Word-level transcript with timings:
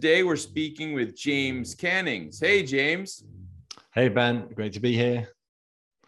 Today 0.00 0.22
we're 0.22 0.36
speaking 0.36 0.92
with 0.92 1.16
James 1.16 1.74
Cannings. 1.74 2.38
Hey, 2.38 2.62
James. 2.62 3.24
Hey, 3.92 4.08
Ben. 4.08 4.46
Great 4.54 4.72
to 4.74 4.78
be 4.78 4.92
here. 4.92 5.26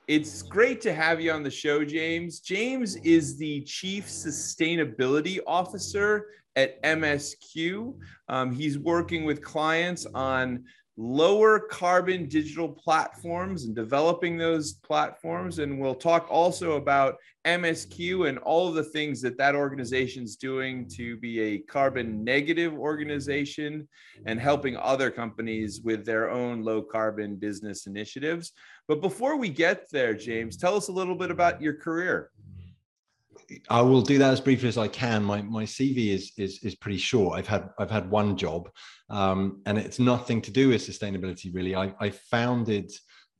It's 0.06 0.42
great 0.42 0.80
to 0.82 0.94
have 0.94 1.20
you 1.20 1.32
on 1.32 1.42
the 1.42 1.50
show, 1.50 1.84
James. 1.84 2.38
James 2.38 2.94
is 2.98 3.36
the 3.36 3.62
Chief 3.62 4.06
Sustainability 4.06 5.40
Officer 5.44 6.28
at 6.54 6.80
MSQ. 6.84 7.92
Um, 8.28 8.52
he's 8.52 8.78
working 8.78 9.24
with 9.24 9.42
clients 9.42 10.06
on 10.14 10.66
lower 11.02 11.58
carbon 11.58 12.28
digital 12.28 12.68
platforms 12.68 13.64
and 13.64 13.74
developing 13.74 14.36
those 14.36 14.74
platforms. 14.74 15.58
And 15.58 15.80
we'll 15.80 15.94
talk 15.94 16.26
also 16.30 16.72
about 16.72 17.16
MSQ 17.46 18.28
and 18.28 18.36
all 18.40 18.68
of 18.68 18.74
the 18.74 18.84
things 18.84 19.22
that 19.22 19.38
that 19.38 19.54
organization 19.54 20.24
is 20.24 20.36
doing 20.36 20.86
to 20.90 21.16
be 21.16 21.40
a 21.40 21.58
carbon 21.60 22.22
negative 22.22 22.74
organization 22.74 23.88
and 24.26 24.38
helping 24.38 24.76
other 24.76 25.10
companies 25.10 25.80
with 25.80 26.04
their 26.04 26.28
own 26.28 26.62
low 26.62 26.82
carbon 26.82 27.36
business 27.36 27.86
initiatives. 27.86 28.52
But 28.86 29.00
before 29.00 29.36
we 29.36 29.48
get 29.48 29.90
there, 29.90 30.12
James, 30.12 30.58
tell 30.58 30.76
us 30.76 30.88
a 30.88 30.92
little 30.92 31.14
bit 31.14 31.30
about 31.30 31.62
your 31.62 31.74
career. 31.74 32.30
I 33.68 33.80
will 33.82 34.02
do 34.02 34.18
that 34.18 34.32
as 34.32 34.40
briefly 34.40 34.68
as 34.68 34.78
I 34.78 34.88
can. 34.88 35.24
My 35.24 35.42
my 35.42 35.64
CV 35.64 36.08
is 36.08 36.32
is 36.36 36.60
is 36.62 36.74
pretty 36.74 36.98
short. 36.98 37.38
I've 37.38 37.48
had 37.48 37.70
I've 37.78 37.90
had 37.90 38.10
one 38.10 38.36
job, 38.36 38.70
um, 39.08 39.62
and 39.66 39.78
it's 39.78 39.98
nothing 39.98 40.40
to 40.42 40.50
do 40.50 40.68
with 40.68 40.82
sustainability 40.82 41.52
really. 41.54 41.74
I, 41.74 41.94
I 42.00 42.10
founded 42.10 42.92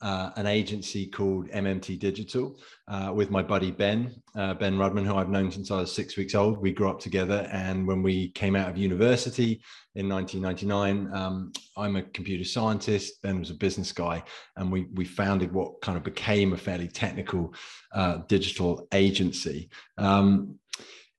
uh, 0.03 0.31
an 0.37 0.47
agency 0.47 1.07
called 1.07 1.49
MMT 1.51 1.99
Digital 1.99 2.59
uh, 2.89 3.13
with 3.15 3.31
my 3.31 3.43
buddy 3.43 3.71
Ben, 3.71 4.15
uh, 4.35 4.55
Ben 4.55 4.77
Rudman, 4.77 5.07
who 5.07 5.15
I've 5.15 5.29
known 5.29 5.51
since 5.51 5.71
I 5.71 5.77
was 5.77 5.93
six 5.93 6.17
weeks 6.17 6.35
old. 6.35 6.59
We 6.59 6.73
grew 6.73 6.89
up 6.89 7.01
together. 7.01 7.49
And 7.53 7.87
when 7.87 8.03
we 8.03 8.31
came 8.31 8.57
out 8.57 8.71
of 8.71 8.79
university 8.79 9.61
in 9.95 10.09
1999, 10.09 11.15
um, 11.15 11.53
I'm 11.77 11.97
a 11.97 12.03
computer 12.03 12.45
scientist, 12.45 13.21
Ben 13.23 13.39
was 13.39 13.51
a 13.51 13.55
business 13.55 13.93
guy. 13.93 14.23
And 14.57 14.73
we, 14.73 14.87
we 14.95 15.05
founded 15.05 15.53
what 15.53 15.81
kind 15.83 15.99
of 15.99 16.05
became 16.05 16.53
a 16.53 16.57
fairly 16.57 16.89
technical 16.89 17.53
uh, 17.93 18.19
digital 18.27 18.89
agency. 18.93 19.69
Um, 19.99 20.59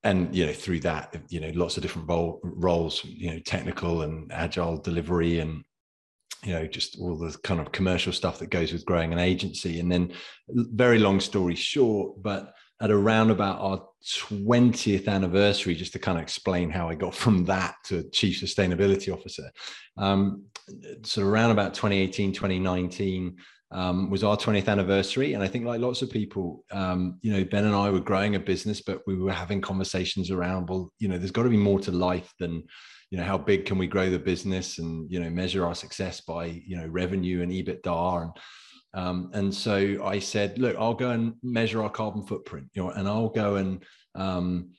and 0.04 0.36
you 0.36 0.48
know 0.48 0.54
through 0.54 0.80
that 0.80 1.16
you 1.30 1.40
know 1.40 1.52
lots 1.54 1.78
of 1.78 1.84
different 1.84 2.10
role, 2.10 2.40
roles 2.44 3.06
you 3.06 3.32
know 3.32 3.38
technical 3.38 4.02
and 4.02 4.32
agile 4.32 4.76
delivery 4.78 5.38
and 5.38 5.64
you 6.44 6.54
know 6.54 6.66
just 6.66 7.00
all 7.00 7.18
the 7.18 7.38
kind 7.44 7.60
of 7.60 7.72
commercial 7.72 8.14
stuff 8.14 8.40
that 8.40 8.50
goes 8.50 8.74
with 8.74 8.86
growing 8.86 9.14
an 9.14 9.20
agency. 9.20 9.80
And 9.80 9.92
then 9.92 10.14
very 10.50 11.00
long 11.00 11.20
story 11.20 11.56
short 11.56 12.22
but 12.22 12.54
at 12.82 12.92
around 12.92 13.30
about 13.30 13.62
our 13.62 13.88
20th 14.04 15.08
anniversary 15.08 15.76
just 15.76 15.94
to 15.94 16.00
kind 16.00 16.18
of 16.18 16.24
explain 16.24 16.70
how 16.70 16.90
i 16.90 16.96
got 16.96 17.14
from 17.14 17.46
that 17.46 17.76
to 17.86 18.10
chief 18.10 18.42
sustainability 18.42 19.14
officer 19.14 19.50
um, 19.98 20.44
so 21.04 21.22
around 21.22 21.52
about 21.52 21.74
2018 21.74 22.34
2019 22.34 23.38
um, 23.72 24.10
was 24.10 24.24
our 24.24 24.38
20th 24.38 24.68
anniversary. 24.68 25.34
And 25.34 25.44
i 25.44 25.48
think 25.48 25.66
like 25.66 25.80
lots 25.80 26.02
of 26.02 26.10
people 26.10 26.64
um, 26.72 27.18
you 27.22 27.32
know 27.32 27.44
ben 27.44 27.66
and 27.66 27.76
i 27.76 27.90
were 27.90 28.00
growing 28.00 28.36
a 28.36 28.40
business 28.40 28.82
but 28.82 29.02
we 29.08 29.16
were 29.16 29.32
having 29.32 29.62
conversations 29.62 30.32
around 30.32 30.70
well 30.70 30.92
you 31.00 31.08
know 31.08 31.18
there's 31.18 31.32
got 31.32 31.44
to 31.44 31.50
be 31.50 31.58
more 31.58 31.80
to 31.82 31.92
life 31.92 32.34
than 32.40 32.64
you 33.10 33.18
know 33.18 33.24
how 33.24 33.38
big 33.38 33.66
can 33.66 33.78
we 33.78 33.88
grow 33.88 34.10
the 34.10 34.20
business 34.20 34.80
and 34.80 35.12
you 35.12 35.20
know 35.20 35.30
measure 35.30 35.66
our 35.66 35.76
success 35.76 36.22
by 36.22 36.46
you 36.46 36.78
know 36.78 36.88
revenue 36.88 37.42
and 37.42 37.52
ebitda. 37.52 38.24
And 38.24 38.32
um, 38.94 39.32
and 39.34 39.54
so 39.54 40.04
i 40.04 40.20
said 40.20 40.58
look 40.60 40.76
i'll 40.78 40.94
go 40.94 41.12
and 41.12 41.34
measure 41.44 41.82
our 41.84 41.90
carbon 41.90 42.24
footprint 42.24 42.68
you 42.74 42.84
know 42.84 42.90
and 42.92 43.08
i'll 43.08 43.30
go 43.30 43.56
and 43.56 43.84
um, 44.16 44.72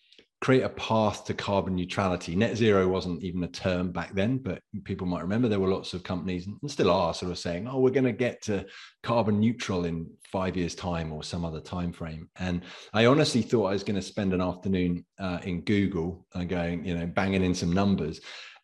create 0.42 0.62
a 0.62 0.68
path 0.70 1.24
to 1.24 1.32
carbon 1.32 1.76
neutrality. 1.76 2.34
Net 2.34 2.56
zero 2.56 2.88
wasn't 2.88 3.22
even 3.22 3.44
a 3.44 3.48
term 3.48 3.92
back 3.92 4.12
then, 4.12 4.38
but 4.38 4.60
people 4.82 5.06
might 5.06 5.22
remember 5.22 5.48
there 5.48 5.60
were 5.60 5.68
lots 5.68 5.94
of 5.94 6.02
companies 6.02 6.48
and 6.48 6.58
still 6.68 6.90
are 6.90 7.14
sort 7.14 7.30
of 7.30 7.38
saying, 7.38 7.68
"Oh, 7.68 7.78
we're 7.78 7.90
going 7.90 8.04
to 8.04 8.12
get 8.12 8.42
to 8.42 8.66
carbon 9.04 9.38
neutral 9.38 9.84
in 9.84 10.10
five 10.24 10.56
years' 10.56 10.74
time 10.74 11.12
or 11.12 11.22
some 11.22 11.44
other 11.44 11.60
time 11.60 11.92
frame." 11.92 12.28
And 12.40 12.62
I 12.92 13.06
honestly 13.06 13.40
thought 13.40 13.68
I 13.68 13.72
was 13.72 13.84
going 13.84 14.00
to 14.00 14.02
spend 14.02 14.34
an 14.34 14.40
afternoon 14.40 15.04
uh, 15.20 15.38
in 15.44 15.60
Google 15.60 16.26
and 16.34 16.48
going, 16.48 16.84
you 16.84 16.98
know, 16.98 17.06
banging 17.06 17.44
in 17.44 17.54
some 17.54 17.72
numbers. 17.72 18.20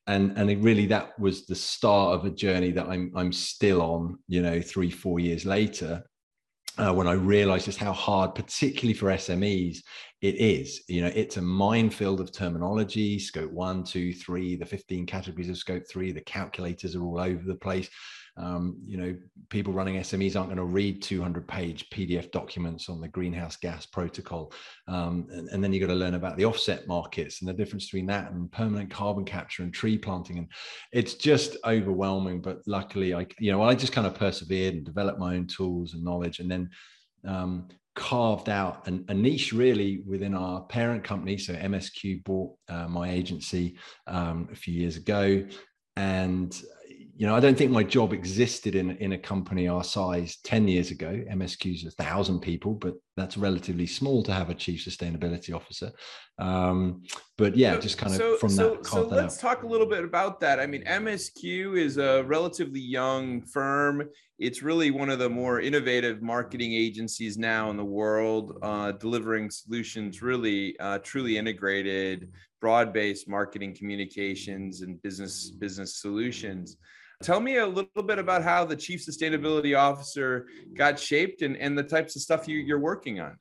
And, 0.08 0.36
and 0.36 0.50
it 0.50 0.58
really 0.58 0.86
that 0.86 1.16
was 1.20 1.46
the 1.46 1.54
start 1.54 2.18
of 2.18 2.24
a 2.24 2.30
journey 2.30 2.72
that 2.72 2.88
I'm 2.88 3.12
I'm 3.14 3.30
still 3.32 3.82
on, 3.82 4.18
you 4.26 4.42
know, 4.42 4.60
three 4.60 4.90
four 4.90 5.20
years 5.20 5.46
later, 5.46 6.02
uh, 6.78 6.92
when 6.92 7.06
I 7.06 7.12
realized 7.12 7.66
just 7.66 7.78
how 7.78 7.92
hard, 7.92 8.34
particularly 8.34 8.94
for 8.94 9.10
SMEs, 9.10 9.78
it 10.20 10.34
is. 10.36 10.82
You 10.88 11.02
know, 11.02 11.12
it's 11.14 11.36
a 11.36 11.42
minefield 11.42 12.20
of 12.20 12.32
terminology, 12.32 13.18
scope 13.18 13.52
one, 13.52 13.84
two, 13.84 14.12
three, 14.12 14.56
the 14.56 14.66
15 14.66 15.06
categories 15.06 15.48
of 15.48 15.56
scope 15.56 15.84
three, 15.88 16.10
the 16.10 16.20
calculators 16.20 16.96
are 16.96 17.02
all 17.02 17.20
over 17.20 17.44
the 17.44 17.54
place. 17.54 17.88
Um, 18.36 18.80
you 18.86 18.96
know, 18.96 19.16
people 19.48 19.72
running 19.72 19.96
SMEs 19.96 20.36
aren't 20.36 20.48
going 20.48 20.58
to 20.58 20.64
read 20.64 21.02
200 21.02 21.46
page 21.48 21.90
PDF 21.90 22.30
documents 22.30 22.88
on 22.88 23.00
the 23.00 23.08
greenhouse 23.08 23.56
gas 23.56 23.84
protocol. 23.84 24.52
Um, 24.86 25.26
and, 25.30 25.48
and, 25.48 25.62
then 25.62 25.72
you've 25.72 25.80
got 25.80 25.92
to 25.92 25.98
learn 25.98 26.14
about 26.14 26.36
the 26.36 26.44
offset 26.44 26.86
markets 26.86 27.40
and 27.40 27.48
the 27.48 27.52
difference 27.54 27.86
between 27.86 28.06
that 28.06 28.30
and 28.30 28.50
permanent 28.52 28.90
carbon 28.90 29.24
capture 29.24 29.64
and 29.64 29.74
tree 29.74 29.98
planting. 29.98 30.38
And 30.38 30.48
it's 30.92 31.14
just 31.14 31.56
overwhelming. 31.64 32.40
But 32.40 32.58
luckily, 32.66 33.12
I, 33.12 33.26
you 33.40 33.50
know, 33.50 33.62
I 33.62 33.74
just 33.74 33.92
kind 33.92 34.06
of 34.06 34.14
persevered 34.14 34.74
and 34.74 34.84
developed 34.84 35.18
my 35.18 35.34
own 35.34 35.48
tools 35.48 35.94
and 35.94 36.04
knowledge. 36.04 36.38
And 36.38 36.48
then 36.48 36.70
um, 37.26 37.68
carved 37.98 38.48
out 38.48 38.86
an, 38.86 39.04
a 39.08 39.14
niche 39.14 39.52
really 39.52 40.02
within 40.06 40.32
our 40.32 40.62
parent 40.62 41.02
company. 41.02 41.36
So 41.36 41.52
MSQ 41.52 42.24
bought 42.24 42.56
uh, 42.68 42.86
my 42.86 43.10
agency 43.10 43.76
um, 44.06 44.48
a 44.52 44.54
few 44.54 44.72
years 44.72 44.96
ago, 44.96 45.44
and 45.96 46.62
you 47.18 47.26
know, 47.26 47.34
I 47.34 47.40
don't 47.40 47.58
think 47.58 47.72
my 47.72 47.82
job 47.82 48.12
existed 48.12 48.76
in, 48.76 48.92
in 48.98 49.12
a 49.12 49.18
company 49.18 49.66
our 49.66 49.82
size 49.82 50.38
10 50.44 50.68
years 50.68 50.92
ago. 50.92 51.20
MSQ's 51.28 51.84
a 51.84 51.90
thousand 51.90 52.38
people, 52.38 52.74
but 52.74 52.94
that's 53.18 53.36
relatively 53.36 53.86
small 53.86 54.22
to 54.22 54.32
have 54.32 54.50
a 54.50 54.54
chief 54.54 54.84
sustainability 54.84 55.54
officer. 55.54 55.90
Um, 56.38 57.02
but 57.36 57.56
yeah, 57.56 57.74
so, 57.74 57.80
just 57.80 57.98
kind 57.98 58.12
of 58.12 58.18
so, 58.18 58.36
from 58.36 58.48
so, 58.50 58.74
that. 58.76 58.86
So 58.86 59.06
let's 59.06 59.44
out. 59.44 59.48
talk 59.48 59.62
a 59.64 59.66
little 59.66 59.86
bit 59.86 60.04
about 60.04 60.40
that. 60.40 60.60
I 60.60 60.66
mean, 60.66 60.84
MSQ 60.84 61.76
is 61.76 61.98
a 61.98 62.22
relatively 62.24 62.80
young 62.80 63.42
firm. 63.42 64.08
It's 64.38 64.62
really 64.62 64.90
one 64.90 65.10
of 65.10 65.18
the 65.18 65.28
more 65.28 65.60
innovative 65.60 66.22
marketing 66.22 66.72
agencies 66.72 67.36
now 67.36 67.70
in 67.70 67.76
the 67.76 67.84
world, 67.84 68.56
uh, 68.62 68.92
delivering 68.92 69.50
solutions 69.50 70.22
really 70.22 70.78
uh, 70.78 70.98
truly 70.98 71.36
integrated, 71.38 72.30
broad-based 72.60 73.28
marketing 73.28 73.74
communications 73.74 74.82
and 74.82 75.02
business 75.02 75.50
business 75.50 76.00
solutions. 76.00 76.76
Tell 77.22 77.40
me 77.40 77.56
a 77.56 77.66
little 77.66 78.02
bit 78.04 78.18
about 78.18 78.44
how 78.44 78.64
the 78.64 78.76
chief 78.76 79.04
sustainability 79.04 79.76
officer 79.76 80.46
got 80.74 81.00
shaped 81.00 81.42
and, 81.42 81.56
and 81.56 81.76
the 81.76 81.82
types 81.82 82.14
of 82.14 82.22
stuff 82.22 82.46
you, 82.46 82.58
you're 82.58 82.78
working 82.78 83.18
on 83.18 83.36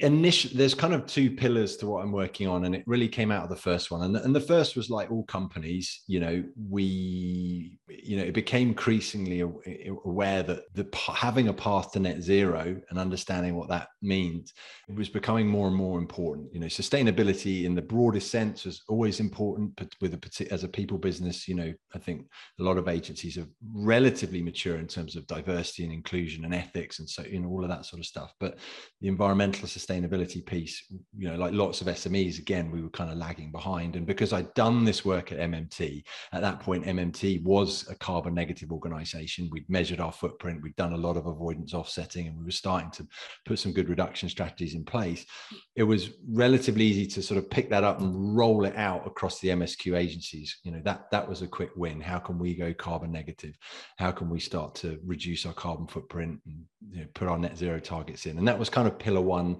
initially 0.00 0.54
there's 0.54 0.74
kind 0.74 0.94
of 0.94 1.06
two 1.06 1.30
pillars 1.30 1.76
to 1.76 1.86
what 1.86 2.02
i'm 2.02 2.12
working 2.12 2.48
on 2.48 2.64
and 2.64 2.74
it 2.74 2.82
really 2.86 3.08
came 3.08 3.30
out 3.30 3.44
of 3.44 3.50
the 3.50 3.56
first 3.56 3.90
one. 3.90 4.02
And, 4.02 4.16
and 4.16 4.34
the 4.34 4.40
first 4.40 4.76
was 4.76 4.90
like 4.90 5.10
all 5.10 5.24
companies 5.24 6.02
you 6.06 6.20
know 6.20 6.42
we 6.68 7.78
you 7.88 8.16
know 8.16 8.22
it 8.22 8.34
became 8.34 8.68
increasingly 8.68 9.40
aware 9.40 10.42
that 10.42 10.62
the 10.74 10.86
having 10.96 11.48
a 11.48 11.52
path 11.52 11.92
to 11.92 12.00
net 12.00 12.22
zero 12.22 12.80
and 12.90 12.98
understanding 12.98 13.56
what 13.56 13.68
that 13.68 13.88
means 14.02 14.54
was 14.88 15.08
becoming 15.08 15.46
more 15.46 15.66
and 15.66 15.76
more 15.76 15.98
important. 15.98 16.52
You 16.52 16.60
know 16.60 16.66
sustainability 16.66 17.64
in 17.64 17.74
the 17.74 17.82
broadest 17.82 18.30
sense 18.30 18.64
was 18.64 18.82
always 18.88 19.20
important 19.20 19.74
but 19.76 19.94
with 20.00 20.14
a 20.14 20.52
as 20.52 20.64
a 20.64 20.68
people 20.68 20.98
business 20.98 21.48
you 21.48 21.54
know 21.54 21.72
i 21.94 21.98
think 21.98 22.26
a 22.58 22.62
lot 22.62 22.78
of 22.78 22.88
agencies 22.88 23.36
are 23.38 23.46
relatively 23.74 24.42
mature 24.42 24.76
in 24.76 24.86
terms 24.86 25.16
of 25.16 25.26
diversity 25.26 25.84
and 25.84 25.92
inclusion 25.92 26.44
and 26.44 26.54
ethics 26.54 26.98
and 26.98 27.08
so 27.08 27.22
you 27.22 27.40
know 27.40 27.48
all 27.48 27.62
of 27.62 27.70
that 27.70 27.84
sort 27.84 28.00
of 28.00 28.06
stuff. 28.06 28.32
But 28.38 28.58
the 29.00 29.08
environmental 29.08 29.68
sustainability 29.68 29.89
sustainability 29.90 30.44
piece, 30.44 30.84
you 31.16 31.28
know, 31.28 31.36
like 31.36 31.52
lots 31.52 31.80
of 31.80 31.86
SMEs, 31.86 32.38
again, 32.38 32.70
we 32.70 32.82
were 32.82 32.90
kind 32.90 33.10
of 33.10 33.18
lagging 33.18 33.50
behind. 33.50 33.96
And 33.96 34.06
because 34.06 34.32
I'd 34.32 34.52
done 34.54 34.84
this 34.84 35.04
work 35.04 35.32
at 35.32 35.38
MMT, 35.38 36.02
at 36.32 36.42
that 36.42 36.60
point, 36.60 36.84
MMT 36.84 37.42
was 37.42 37.88
a 37.90 37.94
carbon 37.94 38.34
negative 38.34 38.72
organization. 38.72 39.48
We'd 39.50 39.68
measured 39.68 40.00
our 40.00 40.12
footprint, 40.12 40.62
we'd 40.62 40.76
done 40.76 40.92
a 40.92 40.98
lot 40.98 41.16
of 41.16 41.26
avoidance 41.26 41.74
offsetting, 41.74 42.26
and 42.26 42.38
we 42.38 42.44
were 42.44 42.50
starting 42.50 42.90
to 42.92 43.06
put 43.44 43.58
some 43.58 43.72
good 43.72 43.88
reduction 43.88 44.28
strategies 44.28 44.74
in 44.74 44.84
place. 44.84 45.26
It 45.76 45.84
was 45.84 46.10
relatively 46.28 46.84
easy 46.84 47.06
to 47.06 47.22
sort 47.22 47.38
of 47.38 47.50
pick 47.50 47.70
that 47.70 47.84
up 47.84 48.00
and 48.00 48.36
roll 48.36 48.64
it 48.64 48.76
out 48.76 49.06
across 49.06 49.40
the 49.40 49.48
MSQ 49.48 49.96
agencies. 49.96 50.58
You 50.64 50.72
know, 50.72 50.80
that 50.84 51.10
that 51.10 51.28
was 51.28 51.42
a 51.42 51.48
quick 51.48 51.70
win. 51.76 52.00
How 52.00 52.18
can 52.18 52.38
we 52.38 52.54
go 52.54 52.72
carbon 52.74 53.12
negative? 53.12 53.56
How 53.98 54.10
can 54.10 54.28
we 54.30 54.40
start 54.40 54.74
to 54.76 54.98
reduce 55.04 55.46
our 55.46 55.52
carbon 55.52 55.86
footprint 55.86 56.40
and 56.46 56.64
you 56.90 57.00
know, 57.00 57.06
put 57.14 57.28
our 57.28 57.38
net 57.38 57.56
zero 57.56 57.78
targets 57.78 58.26
in? 58.26 58.38
And 58.38 58.46
that 58.46 58.58
was 58.58 58.70
kind 58.70 58.86
of 58.86 58.98
pillar 58.98 59.20
one 59.20 59.58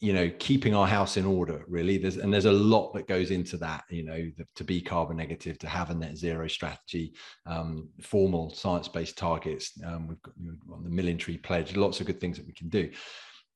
you 0.00 0.12
know 0.12 0.30
keeping 0.38 0.74
our 0.74 0.86
house 0.86 1.16
in 1.16 1.24
order 1.24 1.64
really. 1.66 1.98
There's 1.98 2.16
and 2.16 2.32
there's 2.32 2.44
a 2.44 2.52
lot 2.52 2.92
that 2.94 3.08
goes 3.08 3.30
into 3.30 3.56
that 3.58 3.84
you 3.90 4.04
know 4.04 4.30
the, 4.36 4.46
to 4.56 4.64
be 4.64 4.80
carbon 4.80 5.16
negative 5.16 5.58
to 5.58 5.66
have 5.66 5.90
a 5.90 5.94
net 5.94 6.16
zero 6.16 6.46
strategy 6.46 7.14
um, 7.46 7.88
formal 8.00 8.50
science-based 8.50 9.18
targets 9.18 9.72
um, 9.84 10.06
we've 10.06 10.22
got 10.22 10.34
you 10.40 10.56
know, 10.68 10.82
the 10.82 10.90
million 10.90 11.18
tree 11.18 11.36
pledge 11.38 11.76
lots 11.76 12.00
of 12.00 12.06
good 12.06 12.20
things 12.20 12.36
that 12.36 12.46
we 12.46 12.52
can 12.52 12.68
do. 12.68 12.90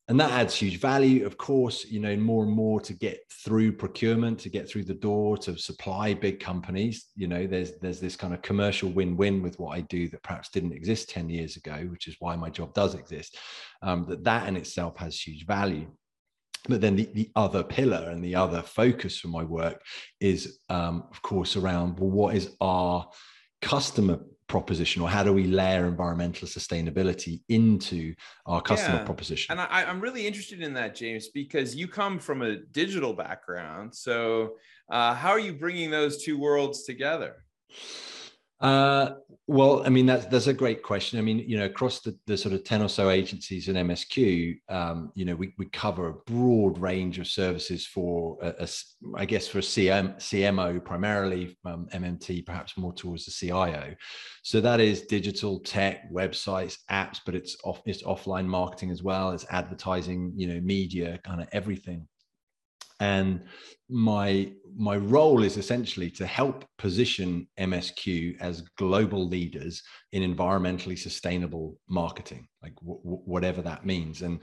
And 0.08 0.18
that 0.18 0.32
adds 0.32 0.56
huge 0.56 0.80
value 0.80 1.24
of 1.24 1.38
course 1.38 1.84
you 1.84 2.00
know 2.00 2.16
more 2.16 2.42
and 2.42 2.52
more 2.52 2.80
to 2.80 2.92
get 2.92 3.20
through 3.30 3.72
procurement 3.72 4.40
to 4.40 4.48
get 4.48 4.68
through 4.68 4.84
the 4.84 4.94
door 4.94 5.38
to 5.38 5.56
supply 5.56 6.12
big 6.12 6.40
companies. 6.40 7.06
You 7.14 7.28
know 7.28 7.46
there's 7.46 7.78
there's 7.78 8.00
this 8.00 8.16
kind 8.16 8.34
of 8.34 8.42
commercial 8.42 8.90
win-win 8.90 9.42
with 9.42 9.60
what 9.60 9.76
i 9.76 9.80
do 9.82 10.08
that 10.08 10.24
perhaps 10.24 10.48
didn't 10.48 10.72
exist 10.72 11.08
10 11.10 11.30
years 11.30 11.56
ago 11.56 11.86
which 11.88 12.08
is 12.08 12.16
why 12.18 12.34
my 12.34 12.50
job 12.50 12.74
does 12.74 12.96
exist 12.96 13.38
um, 13.82 14.06
that 14.08 14.24
that 14.24 14.48
in 14.48 14.56
itself 14.56 14.96
has 14.96 15.18
huge 15.20 15.46
value 15.46 15.86
but 16.69 16.81
then 16.81 16.97
the, 16.97 17.09
the 17.12 17.31
other 17.35 17.62
pillar 17.62 18.09
and 18.11 18.23
the 18.23 18.35
other 18.35 18.62
focus 18.62 19.19
for 19.19 19.29
my 19.29 19.43
work 19.43 19.82
is 20.20 20.59
um, 20.69 21.05
of 21.11 21.20
course 21.23 21.56
around 21.56 21.99
well 21.99 22.11
what 22.11 22.35
is 22.35 22.55
our 22.61 23.09
customer 23.61 24.20
proposition 24.53 25.00
or 25.00 25.09
how 25.09 25.23
do 25.23 25.32
we 25.32 25.44
layer 25.44 25.87
environmental 25.87 26.47
sustainability 26.47 27.41
into 27.49 28.14
our 28.44 28.61
customer 28.61 28.99
yeah. 28.99 29.05
proposition? 29.05 29.53
And 29.53 29.61
I, 29.61 29.85
am 29.85 30.00
really 30.00 30.26
interested 30.26 30.61
in 30.61 30.75
that 30.75 30.94
james 30.94 31.29
because 31.29 31.75
you 31.75 31.88
come 31.88 32.19
from 32.19 32.43
a 32.43 32.56
digital 32.56 33.14
background. 33.14 33.94
So 33.94 34.56
uh, 34.91 35.14
how 35.14 35.31
are 35.31 35.38
you 35.38 35.55
bringing 35.55 35.91
those 35.91 36.23
two 36.23 36.38
worlds 36.38 36.85
together 36.85 37.44
uh, 38.62 39.14
well, 39.49 39.82
I 39.85 39.88
mean, 39.88 40.06
that's 40.06 40.25
that's 40.26 40.47
a 40.47 40.55
great 40.55 40.85
question. 40.85 41.19
I 41.19 41.23
mean, 41.23 41.41
you 41.41 41.59
know, 41.59 41.64
across 41.64 41.99
the, 42.00 42.17
the 42.26 42.37
sort 42.37 42.55
of 42.55 42.62
10 42.62 42.81
or 42.81 42.88
so 42.88 43.11
agencies 43.11 43.67
in 43.69 43.75
MSQ, 43.75 44.56
um, 44.69 45.11
you 45.17 45.25
know, 45.25 45.35
we, 45.35 45.53
we 45.59 45.67
cover 45.67 46.09
a 46.09 46.14
broad 46.31 46.79
range 46.79 47.19
of 47.19 47.26
services 47.26 47.85
for, 47.85 48.38
a, 48.41 48.55
a, 48.61 48.69
I 49.17 49.25
guess, 49.25 49.49
for 49.49 49.59
a 49.59 49.62
CM, 49.62 50.17
CMO 50.17 50.82
primarily, 50.85 51.59
um, 51.64 51.88
MMT 51.93 52.47
perhaps 52.47 52.79
more 52.79 52.94
towards 52.94 53.25
the 53.25 53.32
CIO. 53.32 53.97
So 54.44 54.61
that 54.61 54.79
is 54.79 55.03
digital 55.03 55.59
tech, 55.59 56.11
websites, 56.12 56.79
apps, 56.88 57.19
but 57.26 57.35
it's 57.35 57.56
off, 57.64 57.82
it's 57.85 58.05
offline 58.05 58.47
marketing 58.47 58.93
as 58.93 59.03
well. 59.03 59.32
It's 59.32 59.47
advertising, 59.50 60.32
you 60.37 60.47
know, 60.47 60.61
media, 60.61 61.19
kind 61.25 61.43
of 61.43 61.49
everything 61.50 62.06
and 63.03 63.44
my 63.92 64.50
my 64.74 64.96
role 64.96 65.42
is 65.42 65.58
essentially 65.58 66.10
to 66.10 66.26
help 66.26 66.64
position 66.78 67.46
MSQ 67.60 68.40
as 68.40 68.62
global 68.78 69.28
leaders 69.28 69.82
in 70.12 70.22
environmentally 70.22 70.98
sustainable 70.98 71.78
marketing, 71.88 72.48
like 72.62 72.74
w- 72.76 73.00
w- 73.02 73.22
whatever 73.26 73.60
that 73.60 73.84
means. 73.84 74.22
And 74.22 74.40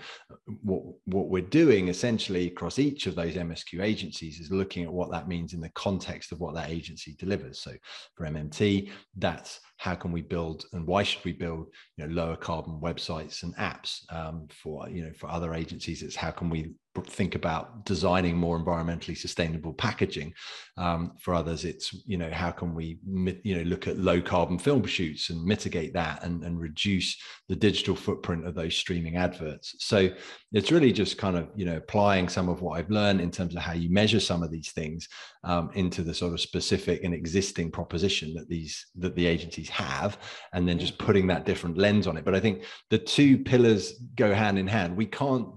what 0.61 0.83
what 1.05 1.29
we're 1.29 1.41
doing 1.41 1.87
essentially 1.87 2.47
across 2.47 2.77
each 2.77 3.07
of 3.07 3.15
those 3.15 3.33
MSQ 3.33 3.81
agencies 3.81 4.39
is 4.39 4.51
looking 4.51 4.83
at 4.83 4.93
what 4.93 5.11
that 5.11 5.27
means 5.27 5.53
in 5.53 5.61
the 5.61 5.69
context 5.69 6.31
of 6.31 6.39
what 6.39 6.53
that 6.53 6.69
agency 6.69 7.15
delivers. 7.17 7.59
So 7.59 7.71
for 8.15 8.27
MMT, 8.27 8.91
that's 9.17 9.59
how 9.77 9.95
can 9.95 10.11
we 10.11 10.21
build 10.21 10.65
and 10.73 10.85
why 10.85 11.01
should 11.03 11.23
we 11.23 11.31
build 11.31 11.67
you 11.97 12.05
know 12.05 12.13
lower 12.13 12.35
carbon 12.35 12.79
websites 12.81 13.43
and 13.43 13.55
apps 13.55 14.01
um, 14.13 14.47
for 14.51 14.87
you 14.89 15.03
know 15.03 15.13
for 15.17 15.29
other 15.29 15.53
agencies 15.53 16.03
it's 16.03 16.17
how 16.17 16.31
can 16.31 16.49
we 16.49 16.73
think 17.05 17.35
about 17.35 17.85
designing 17.85 18.35
more 18.35 18.59
environmentally 18.59 19.17
sustainable 19.17 19.38
packaging 19.77 20.33
um, 20.77 21.13
for 21.19 21.33
others 21.33 21.65
it's 21.65 21.94
you 22.06 22.18
know 22.18 22.30
how 22.31 22.51
can 22.51 22.74
we 22.74 23.00
you 23.44 23.56
know 23.56 23.63
look 23.63 23.88
at 23.88 23.97
low 23.97 24.21
carbon 24.21 24.57
film 24.57 24.86
shoots 24.86 25.30
and 25.30 25.44
mitigate 25.44 25.94
that 25.94 26.24
and, 26.24 26.44
and 26.44 26.59
reduce 26.59 27.18
the 27.47 27.56
digital 27.56 27.95
footprint 27.95 28.45
of 28.47 28.56
those 28.56 28.75
streaming 28.75 29.18
adverts. 29.18 29.75
So 29.80 30.09
it's 30.53 30.71
really 30.71 30.91
just 30.91 31.18
kind 31.18 31.38
of 31.38 31.50
you 31.56 31.65
know 31.65 31.77
applying 31.77 32.27
some 32.27 32.50
of 32.50 32.62
what 32.62 32.80
i've 32.80 32.89
learned 32.89 33.21
in 33.21 33.30
terms 33.30 33.56
of 33.56 33.62
how 33.62 33.74
you 33.74 33.89
measure 33.91 34.19
some 34.19 34.41
of 34.41 34.51
these 34.51 34.71
things 34.71 35.07
um, 35.44 35.69
into 35.75 36.01
the 36.01 36.13
sort 36.13 36.33
of 36.33 36.42
specific 36.42 37.03
and 37.03 37.13
existing 37.13 37.71
proposition 37.71 38.33
that 38.33 38.50
these 38.50 38.88
that 38.95 39.15
the 39.15 39.25
agencies 39.25 39.69
have 39.69 40.18
and 40.53 40.68
then 40.68 40.80
just 40.80 40.97
putting 40.97 41.27
that 41.27 41.45
different 41.45 41.77
lens 41.77 42.07
on 42.07 42.18
it. 42.18 42.25
But 42.25 42.35
i 42.35 42.39
think 42.39 42.63
the 42.89 42.97
two 42.97 43.38
pillars 43.38 43.94
go 44.15 44.33
hand 44.33 44.57
in 44.59 44.68
hand. 44.68 44.95
We 44.95 45.06
can't 45.06 45.47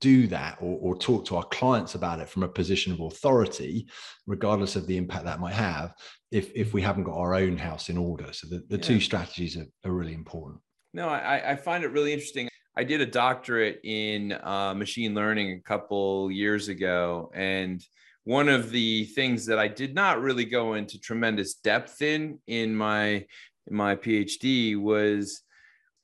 do 0.00 0.26
that 0.28 0.58
or, 0.60 0.78
or, 0.80 0.96
talk 0.96 1.24
to 1.26 1.36
our 1.36 1.44
clients 1.44 1.94
about 1.94 2.20
it 2.20 2.28
from 2.28 2.42
a 2.42 2.48
position 2.48 2.92
of 2.92 3.00
authority, 3.00 3.88
regardless 4.26 4.76
of 4.76 4.86
the 4.86 4.96
impact 4.96 5.24
that 5.24 5.40
might 5.40 5.54
have, 5.54 5.92
if, 6.30 6.50
if 6.54 6.72
we 6.72 6.82
haven't 6.82 7.04
got 7.04 7.16
our 7.16 7.34
own 7.34 7.56
house 7.56 7.88
in 7.88 7.98
order. 7.98 8.32
So 8.32 8.48
the, 8.48 8.64
the 8.68 8.76
yeah. 8.76 8.82
two 8.82 9.00
strategies 9.00 9.56
are, 9.56 9.66
are, 9.84 9.92
really 9.92 10.14
important. 10.14 10.60
No, 10.94 11.08
I, 11.08 11.52
I, 11.52 11.56
find 11.56 11.84
it 11.84 11.88
really 11.88 12.12
interesting. 12.12 12.48
I 12.76 12.84
did 12.84 13.00
a 13.00 13.06
doctorate 13.06 13.80
in 13.84 14.32
uh, 14.32 14.74
machine 14.74 15.14
learning 15.14 15.52
a 15.52 15.60
couple 15.60 16.30
years 16.30 16.68
ago. 16.68 17.30
And 17.34 17.84
one 18.24 18.48
of 18.48 18.70
the 18.70 19.04
things 19.04 19.46
that 19.46 19.58
I 19.58 19.68
did 19.68 19.94
not 19.94 20.20
really 20.20 20.44
go 20.44 20.74
into 20.74 21.00
tremendous 21.00 21.54
depth 21.54 22.02
in 22.02 22.38
in 22.46 22.74
my 22.74 23.24
in 23.66 23.76
my 23.76 23.96
PhD 23.96 24.76
was 24.76 25.42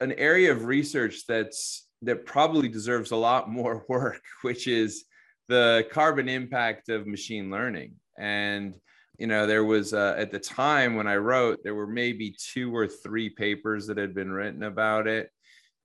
an 0.00 0.12
area 0.12 0.50
of 0.50 0.64
research 0.64 1.26
that's 1.26 1.83
that 2.04 2.26
probably 2.26 2.68
deserves 2.68 3.10
a 3.10 3.16
lot 3.16 3.50
more 3.50 3.84
work, 3.88 4.22
which 4.42 4.66
is 4.66 5.04
the 5.48 5.86
carbon 5.90 6.28
impact 6.28 6.88
of 6.88 7.06
machine 7.06 7.50
learning. 7.50 7.94
And 8.18 8.74
you 9.18 9.28
know, 9.28 9.46
there 9.46 9.64
was 9.64 9.94
uh, 9.94 10.14
at 10.18 10.32
the 10.32 10.40
time 10.40 10.96
when 10.96 11.06
I 11.06 11.16
wrote, 11.16 11.60
there 11.62 11.74
were 11.74 11.86
maybe 11.86 12.34
two 12.52 12.74
or 12.74 12.88
three 12.88 13.30
papers 13.30 13.86
that 13.86 13.96
had 13.96 14.14
been 14.14 14.32
written 14.32 14.64
about 14.64 15.06
it, 15.06 15.30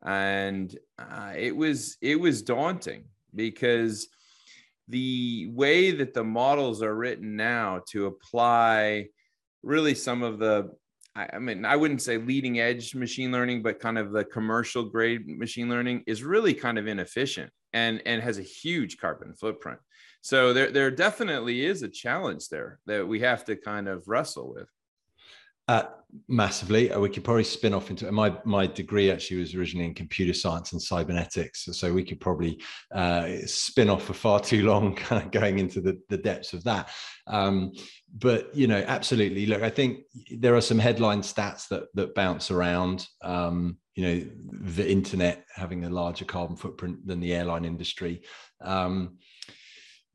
and 0.04 0.75
uh, 0.98 1.33
it 1.36 1.56
was 1.56 1.98
it 2.01 2.19
was 2.19 2.42
daunting 2.42 3.04
because 3.36 4.07
the 4.88 5.51
way 5.54 5.92
that 5.92 6.16
the 6.16 6.24
models 6.24 6.81
are 6.81 6.95
written 6.95 7.36
now 7.36 7.83
to 7.89 8.07
apply 8.07 9.07
really 9.62 9.94
some 9.94 10.24
of 10.24 10.39
the 10.39 10.71
I, 11.33 11.39
mean 11.39 11.66
i 11.66 11.75
wouldn't 11.75 12.01
say 12.01 12.18
leading 12.18 12.60
edge 12.60 12.95
machine 12.95 13.31
learning 13.31 13.61
but 13.61 13.80
kind 13.80 13.97
of 13.97 14.11
the 14.11 14.23
commercial 14.23 14.83
grade 14.83 15.28
machine 15.28 15.69
learning 15.69 16.04
is 16.07 16.23
really 16.23 16.54
kind 16.54 16.78
of 16.78 16.88
inefficient 16.88 17.52
and 17.73 18.02
and 18.06 18.21
has 18.21 18.38
a 18.38 18.44
huge 18.44 18.97
carbon 18.97 19.33
footprint. 19.33 19.80
So 20.21 20.54
there 20.54 20.71
there 20.71 20.92
definitely 20.92 21.66
is 21.66 21.81
a 21.81 21.90
challenge 21.90 22.49
there 22.49 22.80
that 22.85 23.07
we 23.07 23.19
have 23.21 23.45
to 23.45 23.56
kind 23.56 23.88
of 23.88 24.07
wrestle 24.07 24.54
with 24.54 24.68
uh, 25.69 25.83
massively. 26.28 26.92
Uh, 26.92 26.99
we 26.99 27.09
could 27.09 27.23
probably 27.23 27.44
spin 27.44 27.76
off 27.76 27.92
into 27.92 28.11
my 28.11 28.35
my 28.44 28.66
degree 28.66 29.11
actually 29.11 29.38
was 29.38 29.54
originally 29.54 29.85
in 29.85 29.94
computer 29.94 30.33
science 30.33 30.73
and 30.73 30.81
cybernetics, 30.81 31.69
so 31.71 31.94
we 31.94 32.04
could 32.04 32.19
probably 32.19 32.59
uh, 32.94 33.28
spin 33.45 33.88
off 33.88 34.04
for 34.04 34.14
far 34.14 34.40
too 34.40 34.66
long, 34.66 34.95
kind 35.07 35.23
of 35.23 35.31
going 35.31 35.59
into 35.59 35.80
the, 35.80 35.99
the 36.09 36.18
depths 36.18 36.54
of 36.54 36.64
that. 36.64 36.90
Um, 37.28 37.71
but 38.18 38.54
you 38.56 38.66
know, 38.66 38.83
absolutely. 38.88 39.45
Look, 39.45 39.61
I 39.61 39.69
think 39.69 39.99
there 40.35 40.56
are 40.56 40.61
some 40.61 40.80
headline 40.80 41.21
stats 41.21 41.68
that 41.68 41.83
that 41.94 42.16
bounce 42.16 42.49
around. 42.49 43.07
Um, 43.21 43.78
you 43.94 44.04
know, 44.04 44.26
the 44.61 44.90
internet 44.90 45.45
having 45.56 45.83
a 45.83 45.90
larger 45.90 46.26
carbon 46.26 46.56
footprint 46.56 47.06
than 47.06 47.19
the 47.19 47.33
airline 47.33 47.66
industry. 47.66 48.23
Um, 48.61 49.18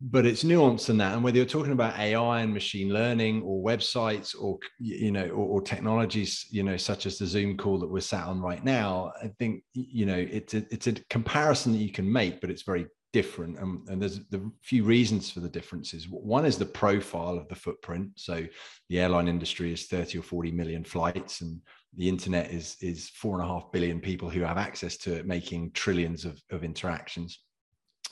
but 0.00 0.26
it's 0.26 0.44
nuanced 0.44 0.90
in 0.90 0.98
that. 0.98 1.14
And 1.14 1.24
whether 1.24 1.36
you're 1.36 1.46
talking 1.46 1.72
about 1.72 1.98
ai 1.98 2.40
and 2.40 2.52
machine 2.52 2.92
learning 2.92 3.42
or 3.42 3.64
websites 3.64 4.34
or 4.38 4.58
you 4.78 5.12
know 5.12 5.26
or, 5.28 5.46
or, 5.46 5.62
technologies 5.62 6.46
you 6.50 6.62
know 6.62 6.76
such 6.76 7.06
as 7.06 7.18
the 7.18 7.26
zoom 7.26 7.56
call 7.56 7.78
that 7.78 7.90
we're 7.90 8.00
sat 8.00 8.26
on 8.26 8.40
right 8.40 8.62
now 8.62 9.12
i 9.22 9.28
think 9.38 9.62
you 9.72 10.04
know 10.04 10.16
it's 10.16 10.52
a, 10.52 10.58
it's 10.70 10.88
a 10.88 10.92
comparison 11.08 11.72
that 11.72 11.78
you 11.78 11.90
can 11.90 12.10
make 12.10 12.40
but 12.40 12.50
it's 12.50 12.62
very 12.62 12.86
different. 13.14 13.56
And, 13.60 13.88
and 13.88 14.02
there's 14.02 14.18
a 14.32 14.40
few 14.60 14.82
reasons 14.82 15.30
for 15.30 15.38
the 15.38 15.48
differences. 15.48 16.08
One 16.10 16.44
is 16.44 16.58
the 16.58 16.66
profile 16.66 17.38
of 17.38 17.46
the 17.46 17.54
footprint. 17.54 18.08
So 18.16 18.44
the 18.88 18.98
airline 18.98 19.28
industry 19.28 19.72
is 19.72 19.86
30 19.86 20.18
or 20.18 20.22
40 20.22 20.50
million 20.50 20.82
flights 20.82 21.40
and 21.40 21.60
the 21.96 22.08
internet 22.08 22.50
is 22.50 22.76
is 22.80 23.10
four 23.10 23.38
and 23.38 23.44
a 23.44 23.46
half 23.46 23.70
billion 23.70 24.00
people 24.00 24.28
who 24.28 24.40
have 24.40 24.58
access 24.58 24.96
to 24.96 25.14
it 25.14 25.26
making 25.26 25.70
trillions 25.70 26.24
of, 26.24 26.42
of 26.50 26.64
interactions 26.64 27.38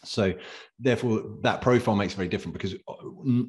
so, 0.04 0.34
therefore, 0.78 1.22
that 1.42 1.60
profile 1.60 1.96
makes 1.96 2.14
it 2.14 2.16
very 2.16 2.28
different 2.28 2.54
because 2.54 2.74
uh, 2.74 2.94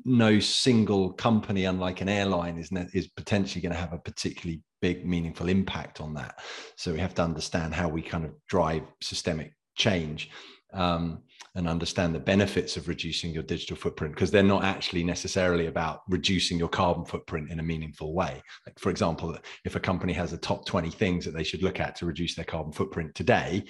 no 0.05 0.39
single 0.39 1.13
company, 1.13 1.65
unlike 1.65 2.01
an 2.01 2.09
airline, 2.09 2.57
is 2.57 2.71
is 2.93 3.07
potentially 3.07 3.61
going 3.61 3.73
to 3.73 3.79
have 3.79 3.93
a 3.93 3.97
particularly 3.97 4.61
big, 4.81 5.05
meaningful 5.05 5.49
impact 5.49 6.01
on 6.01 6.13
that. 6.15 6.39
So 6.75 6.91
we 6.91 6.99
have 6.99 7.15
to 7.15 7.23
understand 7.23 7.73
how 7.73 7.89
we 7.89 8.01
kind 8.01 8.25
of 8.25 8.31
drive 8.47 8.83
systemic 9.01 9.53
change. 9.75 10.29
um, 10.73 11.21
and 11.55 11.67
understand 11.67 12.15
the 12.15 12.19
benefits 12.19 12.77
of 12.77 12.87
reducing 12.87 13.31
your 13.31 13.43
digital 13.43 13.77
footprint 13.77 14.15
because 14.15 14.31
they're 14.31 14.41
not 14.41 14.63
actually 14.63 15.03
necessarily 15.03 15.67
about 15.67 16.01
reducing 16.09 16.57
your 16.57 16.67
carbon 16.67 17.05
footprint 17.05 17.51
in 17.51 17.59
a 17.59 17.63
meaningful 17.63 18.13
way. 18.13 18.41
Like, 18.65 18.79
for 18.79 18.89
example, 18.89 19.37
if 19.63 19.75
a 19.75 19.79
company 19.79 20.13
has 20.13 20.33
a 20.33 20.37
top 20.37 20.65
20 20.65 20.89
things 20.89 21.25
that 21.25 21.35
they 21.35 21.43
should 21.43 21.61
look 21.61 21.79
at 21.79 21.95
to 21.97 22.07
reduce 22.07 22.35
their 22.35 22.45
carbon 22.45 22.73
footprint 22.73 23.13
today, 23.13 23.63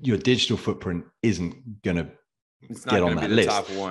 your 0.00 0.16
digital 0.18 0.56
footprint 0.56 1.04
isn't 1.22 1.82
going 1.82 1.96
to 1.96 2.08
get 2.88 3.02
on 3.02 3.14
that 3.16 3.30
list. 3.30 3.48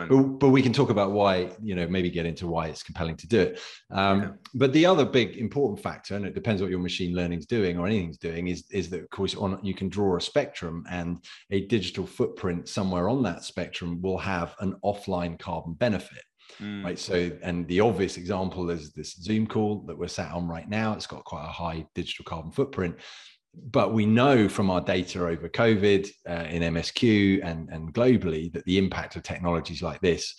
but, 0.10 0.24
but 0.40 0.50
we 0.50 0.62
can 0.62 0.74
talk 0.74 0.90
about 0.90 1.12
why 1.12 1.50
you 1.62 1.76
know 1.76 1.88
maybe 1.88 2.10
get 2.10 2.26
into 2.26 2.48
why 2.48 2.68
it's 2.68 2.84
compelling 2.84 3.16
to 3.16 3.28
do 3.28 3.40
it 3.40 3.60
um, 3.92 4.22
Yeah. 4.22 4.30
but 4.56 4.74
the 4.74 4.86
other 4.86 5.06
big 5.06 5.38
important 5.38 5.80
factor 5.82 6.16
and 6.16 6.26
it 6.26 6.34
depends 6.34 6.62
what 6.62 6.72
your 6.72 6.80
machine 6.80 7.16
learning's 7.16 7.46
doing 7.46 7.78
or 7.78 7.86
anything's 7.86 8.18
doing 8.18 8.48
is 8.48 8.66
is 8.72 8.90
that 8.90 9.02
of 9.04 9.10
course 9.12 9.36
on 9.36 9.60
you 9.64 9.74
can 9.76 9.88
draw 9.88 10.18
a 10.18 10.22
spectrum 10.22 10.84
and 10.90 11.24
a 11.52 11.68
digital 11.68 12.06
footprint 12.08 12.68
somewhere 12.68 13.08
on 13.08 13.22
that 13.24 13.44
spectrum 13.44 14.02
will 14.02 14.18
have 14.18 14.56
an 14.60 14.76
offline 14.84 15.38
carbon 15.40 15.74
benefit 15.74 16.24
Mm. 16.62 16.86
right 16.86 17.00
so 17.00 17.32
and 17.42 17.68
the 17.68 17.80
obvious 17.80 18.18
example 18.18 18.70
is 18.70 18.94
this 18.94 19.14
zoom 19.16 19.46
call 19.48 19.84
that 19.88 19.98
we're 19.98 20.08
sat 20.08 20.32
on 20.32 20.48
right 20.48 20.70
now 20.70 20.94
it's 20.94 21.08
got 21.08 21.24
quite 21.26 21.44
a 21.44 21.48
high 21.52 21.86
digital 21.96 22.24
carbon 22.24 22.52
footprint 22.52 22.96
but 23.72 23.94
we 23.94 24.06
know 24.06 24.48
from 24.50 24.70
our 24.70 24.82
data 24.82 25.26
over 25.26 25.48
covid 25.50 26.10
uh, 26.30 26.46
in 26.50 26.62
msq 26.74 27.40
and 27.44 27.70
and 27.70 27.94
globally 27.94 28.52
that 28.54 28.66
the 28.66 28.78
impact 28.78 29.16
of 29.16 29.24
technologies 29.24 29.82
like 29.82 30.00
this 30.02 30.36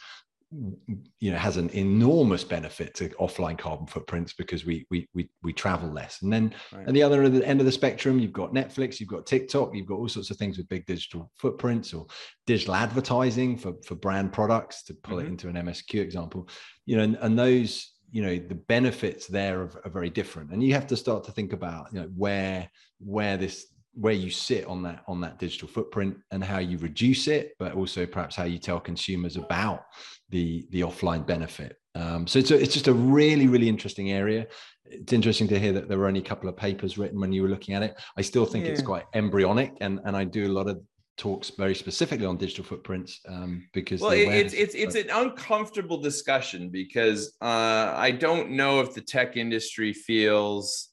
you 1.18 1.32
know 1.32 1.36
has 1.36 1.56
an 1.56 1.68
enormous 1.70 2.44
benefit 2.44 2.94
to 2.94 3.08
offline 3.20 3.58
carbon 3.58 3.86
footprints 3.86 4.32
because 4.32 4.64
we 4.64 4.86
we 4.92 5.08
we, 5.12 5.28
we 5.42 5.52
travel 5.52 5.90
less 5.90 6.22
and 6.22 6.32
then 6.32 6.54
Right. 6.72 6.86
at 6.86 6.94
the 6.94 7.02
other 7.02 7.24
end 7.24 7.26
of 7.26 7.40
the, 7.40 7.46
end 7.46 7.60
of 7.60 7.66
the 7.66 7.72
spectrum 7.72 8.20
you've 8.20 8.32
got 8.32 8.54
netflix 8.54 9.00
you've 9.00 9.08
got 9.08 9.26
tiktok 9.26 9.74
you've 9.74 9.88
got 9.88 9.96
all 9.96 10.08
sorts 10.08 10.30
of 10.30 10.36
things 10.36 10.56
with 10.56 10.68
big 10.68 10.86
digital 10.86 11.32
footprints 11.36 11.92
or 11.92 12.06
digital 12.46 12.76
advertising 12.76 13.58
for 13.58 13.74
for 13.84 13.96
brand 13.96 14.32
products 14.32 14.84
to 14.84 14.94
pull 14.94 15.18
Mhm. 15.18 15.22
it 15.22 15.26
into 15.26 15.48
an 15.48 15.56
msq 15.56 16.00
example 16.00 16.48
you 16.86 16.96
know 16.96 17.02
and, 17.02 17.18
and 17.22 17.36
those 17.36 17.95
you 18.16 18.22
know 18.22 18.38
the 18.38 18.54
benefits 18.54 19.26
there 19.26 19.60
are, 19.60 19.70
are 19.84 19.90
very 19.90 20.08
different. 20.08 20.50
And 20.50 20.62
you 20.62 20.72
have 20.72 20.86
to 20.86 20.96
start 20.96 21.22
to 21.24 21.32
think 21.32 21.52
about 21.52 21.92
you 21.92 22.00
know 22.00 22.10
where 22.16 22.66
where 22.98 23.36
this 23.36 23.66
where 23.92 24.14
you 24.14 24.30
sit 24.30 24.64
on 24.66 24.82
that 24.84 25.04
on 25.06 25.20
that 25.20 25.38
digital 25.38 25.68
footprint 25.68 26.16
and 26.30 26.42
how 26.42 26.58
you 26.58 26.78
reduce 26.78 27.28
it 27.28 27.52
but 27.58 27.72
also 27.72 28.06
perhaps 28.06 28.34
how 28.34 28.44
you 28.44 28.58
tell 28.58 28.80
consumers 28.80 29.36
about 29.36 29.84
the 30.30 30.66
the 30.70 30.80
offline 30.80 31.26
benefit. 31.26 31.76
Um, 31.94 32.26
so 32.26 32.38
it's, 32.38 32.50
a, 32.50 32.58
it's 32.58 32.72
just 32.72 32.88
a 32.88 32.94
really 32.94 33.48
really 33.48 33.68
interesting 33.68 34.12
area. 34.12 34.46
It's 34.86 35.12
interesting 35.12 35.48
to 35.48 35.58
hear 35.58 35.72
that 35.72 35.86
there 35.86 35.98
were 35.98 36.06
only 36.06 36.20
a 36.20 36.30
couple 36.30 36.48
of 36.48 36.56
papers 36.56 36.96
written 36.96 37.20
when 37.20 37.34
you 37.34 37.42
were 37.42 37.50
looking 37.50 37.74
at 37.74 37.82
it. 37.82 38.00
I 38.16 38.22
still 38.22 38.46
think 38.46 38.64
it's 38.64 38.80
quite 38.80 39.04
embryonic 39.12 39.72
and 39.82 40.00
and 40.06 40.16
i 40.16 40.24
do 40.24 40.46
a 40.46 40.54
lot 40.58 40.68
of 40.68 40.80
talks 41.16 41.50
very 41.50 41.74
specifically 41.74 42.26
on 42.26 42.36
digital 42.36 42.64
footprints 42.64 43.20
um, 43.28 43.66
because 43.72 44.00
well 44.00 44.10
it, 44.10 44.28
it's 44.28 44.52
it's 44.52 44.74
it's 44.74 44.94
an 44.94 45.08
uncomfortable 45.10 45.98
discussion 45.98 46.68
because 46.68 47.36
uh, 47.40 47.92
i 47.96 48.10
don't 48.10 48.50
know 48.50 48.80
if 48.80 48.94
the 48.94 49.00
tech 49.00 49.36
industry 49.36 49.92
feels 49.92 50.90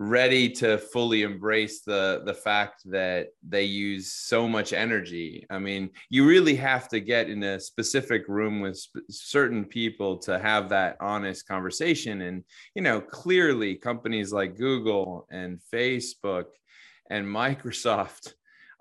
ready 0.00 0.48
to 0.48 0.78
fully 0.78 1.22
embrace 1.22 1.82
the 1.82 2.22
the 2.24 2.32
fact 2.32 2.80
that 2.86 3.28
they 3.46 3.64
use 3.64 4.14
so 4.14 4.48
much 4.48 4.72
energy. 4.72 5.44
I 5.50 5.58
mean 5.58 5.90
you 6.08 6.26
really 6.26 6.56
have 6.56 6.88
to 6.88 7.00
get 7.00 7.28
in 7.28 7.42
a 7.42 7.60
specific 7.60 8.26
room 8.26 8.60
with 8.60 8.78
sp- 8.80 9.04
certain 9.10 9.66
people 9.66 10.16
to 10.20 10.38
have 10.38 10.70
that 10.70 10.96
honest 11.02 11.46
conversation. 11.46 12.22
And 12.22 12.44
you 12.74 12.80
know 12.80 13.02
clearly 13.02 13.74
companies 13.74 14.32
like 14.32 14.56
google 14.56 15.26
and 15.30 15.60
facebook 15.72 16.46
and 17.10 17.26
microsoft 17.42 18.32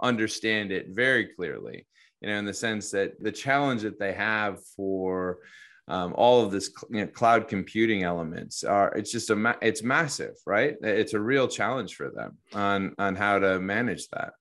understand 0.02 0.72
it 0.72 0.88
very 0.90 1.26
clearly 1.26 1.86
you 2.22 2.30
know 2.30 2.36
in 2.36 2.46
the 2.46 2.54
sense 2.54 2.92
that 2.92 3.22
the 3.22 3.32
challenge 3.32 3.82
that 3.82 4.00
they 4.00 4.14
have 4.14 4.60
for 4.76 5.40
um, 5.90 6.14
all 6.16 6.44
of 6.44 6.52
this 6.52 6.72
you 6.92 7.02
know, 7.02 7.08
cloud 7.08 7.48
computing 7.48 8.04
elements 8.04 8.64
are 8.64 8.90
it's 8.96 9.12
just 9.12 9.32
a 9.32 9.36
ma- 9.36 9.56
it's 9.62 9.82
massive 9.82 10.36
right? 10.46 10.76
It's 10.82 11.14
a 11.14 11.20
real 11.20 11.48
challenge 11.48 11.96
for 11.96 12.12
them 12.12 12.38
on 12.54 12.94
on 13.00 13.16
how 13.16 13.40
to 13.40 13.60
manage 13.60 14.08
that 14.10 14.34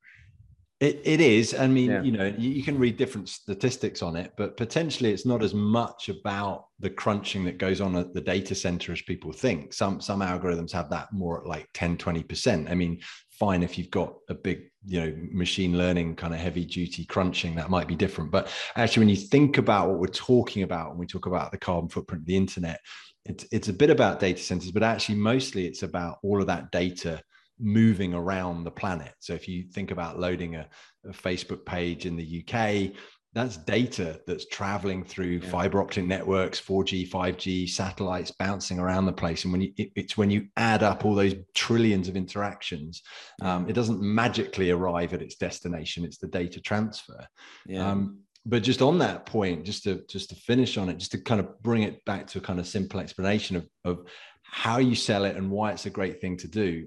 It, 0.80 1.00
it 1.04 1.20
is. 1.20 1.54
I 1.54 1.66
mean, 1.66 1.90
Yeah. 1.90 2.02
you 2.02 2.12
know, 2.12 2.26
you, 2.38 2.50
you 2.50 2.62
can 2.62 2.78
read 2.78 2.96
different 2.96 3.28
statistics 3.28 4.00
on 4.00 4.14
it, 4.14 4.32
but 4.36 4.56
potentially 4.56 5.12
it's 5.12 5.26
not 5.26 5.42
as 5.42 5.52
much 5.52 6.08
about 6.08 6.66
the 6.78 6.88
crunching 6.90 7.44
that 7.46 7.58
goes 7.58 7.80
on 7.80 7.96
at 7.96 8.14
the 8.14 8.20
data 8.20 8.54
center 8.54 8.92
as 8.92 9.02
people 9.02 9.32
think. 9.32 9.72
Some 9.72 10.00
some 10.00 10.20
algorithms 10.20 10.70
have 10.72 10.88
that 10.90 11.12
more 11.12 11.40
at 11.40 11.46
like 11.46 11.68
10, 11.74 11.96
20%. 11.96 12.70
I 12.70 12.74
mean, 12.76 13.00
fine 13.30 13.64
if 13.64 13.76
you've 13.76 13.90
got 13.90 14.14
a 14.28 14.34
big, 14.34 14.70
you 14.86 15.00
know, 15.00 15.12
machine 15.32 15.76
learning 15.76 16.14
kind 16.14 16.32
of 16.32 16.38
heavy 16.38 16.64
duty 16.64 17.04
crunching, 17.04 17.56
that 17.56 17.70
might 17.70 17.88
be 17.88 17.96
different. 17.96 18.30
But 18.30 18.48
actually, 18.76 19.00
when 19.00 19.08
you 19.08 19.16
think 19.16 19.58
about 19.58 19.88
what 19.88 19.98
we're 19.98 20.06
talking 20.06 20.62
about 20.62 20.90
when 20.90 20.98
we 20.98 21.06
talk 21.06 21.26
about 21.26 21.50
the 21.50 21.58
carbon 21.58 21.88
footprint 21.88 22.22
of 22.22 22.26
the 22.26 22.36
internet, 22.36 22.78
it's 23.24 23.44
it's 23.50 23.68
a 23.68 23.72
bit 23.72 23.90
about 23.90 24.20
data 24.20 24.40
centers, 24.40 24.70
but 24.70 24.84
actually 24.84 25.16
mostly 25.16 25.66
it's 25.66 25.82
about 25.82 26.18
all 26.22 26.40
of 26.40 26.46
that 26.46 26.70
data 26.70 27.20
moving 27.60 28.14
around 28.14 28.64
the 28.64 28.70
planet. 28.70 29.12
So 29.20 29.34
if 29.34 29.48
you 29.48 29.64
think 29.72 29.90
about 29.90 30.18
loading 30.18 30.56
a, 30.56 30.68
a 31.06 31.12
Facebook 31.12 31.64
page 31.64 32.06
in 32.06 32.16
the 32.16 32.44
UK, 32.46 32.92
that's 33.34 33.58
data 33.58 34.20
that's 34.26 34.46
traveling 34.46 35.04
through 35.04 35.40
Yeah. 35.42 35.48
fiber 35.50 35.80
optic 35.82 36.06
networks, 36.06 36.58
4G, 36.60 37.08
5G, 37.08 37.68
satellites 37.68 38.30
bouncing 38.38 38.78
around 38.78 39.04
the 39.06 39.12
place. 39.12 39.44
And 39.44 39.52
when 39.52 39.60
you, 39.62 39.72
it- 39.76 39.92
it's 39.96 40.16
when 40.16 40.30
you 40.30 40.46
add 40.56 40.82
up 40.82 41.04
all 41.04 41.14
those 41.14 41.34
trillions 41.54 42.08
of 42.08 42.16
interactions, 42.16 43.02
um, 43.42 43.68
it 43.68 43.74
doesn't 43.74 44.00
magically 44.00 44.70
arrive 44.70 45.12
at 45.12 45.22
its 45.22 45.36
destination. 45.36 46.04
It's 46.04 46.18
the 46.18 46.26
data 46.28 46.60
transfer. 46.60 47.26
yeah 47.66 47.90
Um, 47.90 48.20
but 48.46 48.62
just 48.62 48.80
on 48.80 48.98
that 49.00 49.26
point, 49.26 49.66
just 49.66 49.82
to 49.84 50.02
just 50.08 50.30
to 50.30 50.34
finish 50.36 50.78
on 50.78 50.88
it, 50.88 50.96
just 50.96 51.12
to 51.12 51.20
kind 51.20 51.40
of 51.40 51.60
bring 51.62 51.82
it 51.82 52.02
back 52.06 52.26
to 52.28 52.38
a 52.38 52.40
kind 52.40 52.58
of 52.58 52.66
simple 52.66 52.98
explanation 52.98 53.56
of, 53.56 53.68
of 53.84 54.06
how 54.42 54.78
you 54.78 54.94
sell 54.94 55.26
it 55.26 55.36
and 55.36 55.50
why 55.50 55.72
it's 55.72 55.84
a 55.84 55.90
great 55.90 56.18
thing 56.22 56.36
to 56.38 56.48
do. 56.48 56.86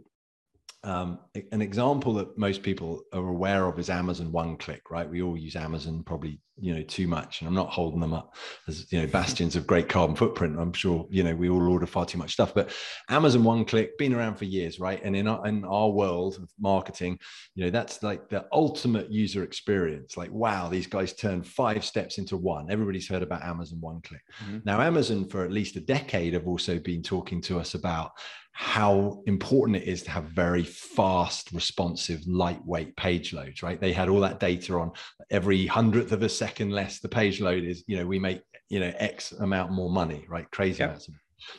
Um, 0.83 1.19
an 1.51 1.61
example 1.61 2.13
that 2.15 2.35
most 2.39 2.63
people 2.63 3.03
are 3.13 3.27
aware 3.27 3.67
of 3.67 3.77
is 3.77 3.89
Amazon 3.91 4.31
One 4.31 4.57
Click, 4.57 4.89
right? 4.89 5.07
We 5.07 5.21
all 5.21 5.37
use 5.37 5.55
Amazon 5.55 6.01
probably, 6.03 6.41
you 6.59 6.73
know, 6.73 6.81
too 6.81 7.07
much, 7.07 7.41
and 7.41 7.47
I'm 7.47 7.53
not 7.53 7.69
holding 7.69 7.99
them 7.99 8.13
up 8.13 8.33
as 8.67 8.91
you 8.91 8.99
know 8.99 9.05
bastions 9.05 9.55
of 9.55 9.67
great 9.67 9.89
carbon 9.89 10.15
footprint. 10.15 10.57
I'm 10.59 10.73
sure 10.73 11.05
you 11.11 11.23
know 11.23 11.35
we 11.35 11.49
all 11.49 11.71
order 11.71 11.85
far 11.85 12.07
too 12.07 12.17
much 12.17 12.33
stuff, 12.33 12.55
but 12.55 12.73
Amazon 13.09 13.43
One 13.43 13.63
Click 13.63 13.95
been 13.99 14.15
around 14.15 14.37
for 14.37 14.45
years, 14.45 14.79
right? 14.79 14.99
And 15.03 15.15
in 15.15 15.27
our, 15.27 15.45
in 15.45 15.63
our 15.65 15.91
world 15.91 16.37
of 16.37 16.49
marketing, 16.59 17.19
you 17.53 17.63
know 17.65 17.69
that's 17.69 18.01
like 18.01 18.27
the 18.29 18.47
ultimate 18.51 19.11
user 19.11 19.43
experience 19.43 20.17
like 20.17 20.31
wow 20.31 20.67
these 20.67 20.87
guys 20.87 21.13
turn 21.13 21.43
five 21.43 21.83
steps 21.85 22.17
into 22.17 22.37
one 22.37 22.71
everybody's 22.71 23.07
heard 23.07 23.21
about 23.21 23.43
amazon 23.43 23.79
one 23.81 24.01
click 24.01 24.21
Mhm. 24.43 24.65
now 24.65 24.79
amazon 24.81 25.27
for 25.27 25.43
at 25.43 25.51
least 25.51 25.75
a 25.75 25.81
decade 25.81 26.33
have 26.33 26.47
also 26.47 26.79
been 26.79 27.03
talking 27.03 27.41
to 27.41 27.59
us 27.59 27.75
about 27.75 28.11
how 28.53 29.21
important 29.25 29.77
it 29.77 29.87
is 29.87 30.03
to 30.03 30.11
have 30.11 30.25
very 30.25 30.63
fast 30.63 31.51
responsive 31.51 32.21
lightweight 32.27 32.95
page 32.95 33.33
loads 33.33 33.63
right 33.63 33.79
they 33.79 33.93
had 33.93 34.09
all 34.09 34.19
that 34.19 34.39
data 34.39 34.73
on 34.75 34.91
every 35.29 35.65
hundredth 35.65 36.11
of 36.11 36.21
a 36.21 36.29
second 36.29 36.69
less 36.71 36.99
the 36.99 37.09
page 37.09 37.39
load 37.39 37.63
is 37.63 37.83
you 37.87 37.97
know 37.97 38.05
we 38.05 38.19
make 38.19 38.41
you 38.69 38.79
know 38.79 38.91
x 38.97 39.31
amount 39.33 39.71
more 39.71 39.89
money 39.89 40.25
right 40.27 40.49
crazy 40.51 40.79
Yep. 40.79 40.89
amounts 40.89 41.07
of 41.07 41.13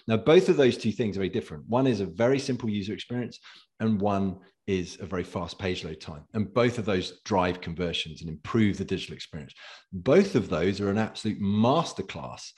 now 0.06 0.16
both 0.16 0.49
of 0.49 0.56
those 0.56 0.76
two 0.76 0.92
things 0.92 1.16
are 1.16 1.20
very 1.20 1.28
different 1.28 1.64
one 1.66 1.87
is 1.87 2.00
a 2.00 2.06
very 2.06 2.38
simple 2.38 2.68
user 2.68 2.92
experience 2.92 3.40
and 3.80 4.00
one 4.00 4.38
is 4.66 4.99
a 5.00 5.06
very 5.06 5.25
fast 5.25 5.58
page 5.58 5.84
load 5.84 6.00
time. 6.00 6.22
And 6.34 6.52
both 6.54 6.78
of 6.78 6.84
those 6.84 7.20
drive 7.25 7.61
conversions 7.61 8.20
and 8.20 8.30
improve 8.30 8.78
the 8.78 8.84
digital 8.84 9.14
experience. 9.14 9.54
Both 9.92 10.34
of 10.37 10.49
those 10.49 10.80
are 10.80 10.90
an 10.90 10.99
absolute 10.99 11.40
masterclass 11.40 12.52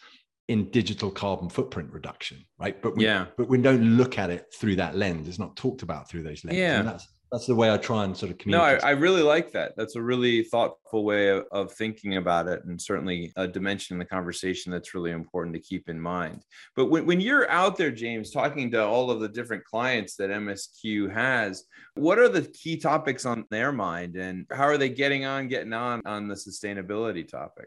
in 0.49 0.71
digital 0.71 1.11
carbon 1.11 1.49
footprint 1.49 1.91
reduction, 1.93 2.45
right? 2.59 2.81
But 2.83 2.97
we, 2.97 3.05
Yeah. 3.05 3.27
but 3.37 3.49
we 3.49 3.59
don't 3.61 3.97
look 3.97 4.19
at 4.19 4.31
it 4.31 4.47
through 4.55 4.77
that 4.77 4.97
lens. 4.97 5.27
It's 5.29 5.39
not 5.39 5.57
talked 5.57 5.83
about 5.83 6.09
through 6.09 6.23
those 6.25 6.45
lenses. 6.45 6.59
Yeah. 6.61 6.81
And 6.81 6.89
that's 6.89 7.09
that's 7.33 7.47
the 7.47 7.55
way 7.55 7.69
I 7.73 7.79
try 7.79 8.05
and 8.05 8.17
sort 8.17 8.31
of 8.31 8.39
communicate. 8.39 8.81
no 8.83 8.87
I. 8.87 8.91
I 8.91 8.93
really 8.93 9.23
like 9.23 9.51
that 9.53 9.73
that's 9.77 9.97
a 9.97 10.03
really 10.03 10.45
thoughtful 10.45 11.03
way 11.05 11.31
of, 11.31 11.45
of 11.51 11.73
thinking 11.73 12.17
about 12.17 12.47
it 12.47 12.63
and 12.65 12.81
certainly 12.81 13.33
a 13.37 13.49
dimension 13.49 13.95
in 13.95 13.99
the 13.99 14.05
conversation 14.05 14.71
that's 14.71 14.95
really 14.95 15.11
important 15.11 15.53
to 15.57 15.61
keep 15.61 15.89
in 15.89 15.99
mind 15.99 16.43
but 16.77 16.87
when, 16.87 17.07
when 17.07 17.21
you're 17.21 17.51
out 17.51 17.77
there 17.77 17.91
james 17.91 18.31
talking 18.31 18.71
to 18.71 18.85
all 18.85 19.11
of 19.11 19.19
the 19.19 19.29
different 19.29 19.65
clients 19.65 20.15
that 20.15 20.31
msq 20.31 21.13
has 21.13 21.65
what 21.97 22.21
are 22.21 22.29
the 22.29 22.43
key 22.43 22.77
topics 22.77 23.27
on 23.27 23.45
their 23.51 23.73
mind 23.73 24.15
and 24.15 24.47
how 24.53 24.65
are 24.65 24.79
they 24.79 24.91
getting 24.91 25.25
on 25.25 25.49
getting 25.49 25.73
on 25.73 26.03
on 26.07 26.29
the 26.29 26.37
sustainability 26.37 27.27
topic 27.27 27.67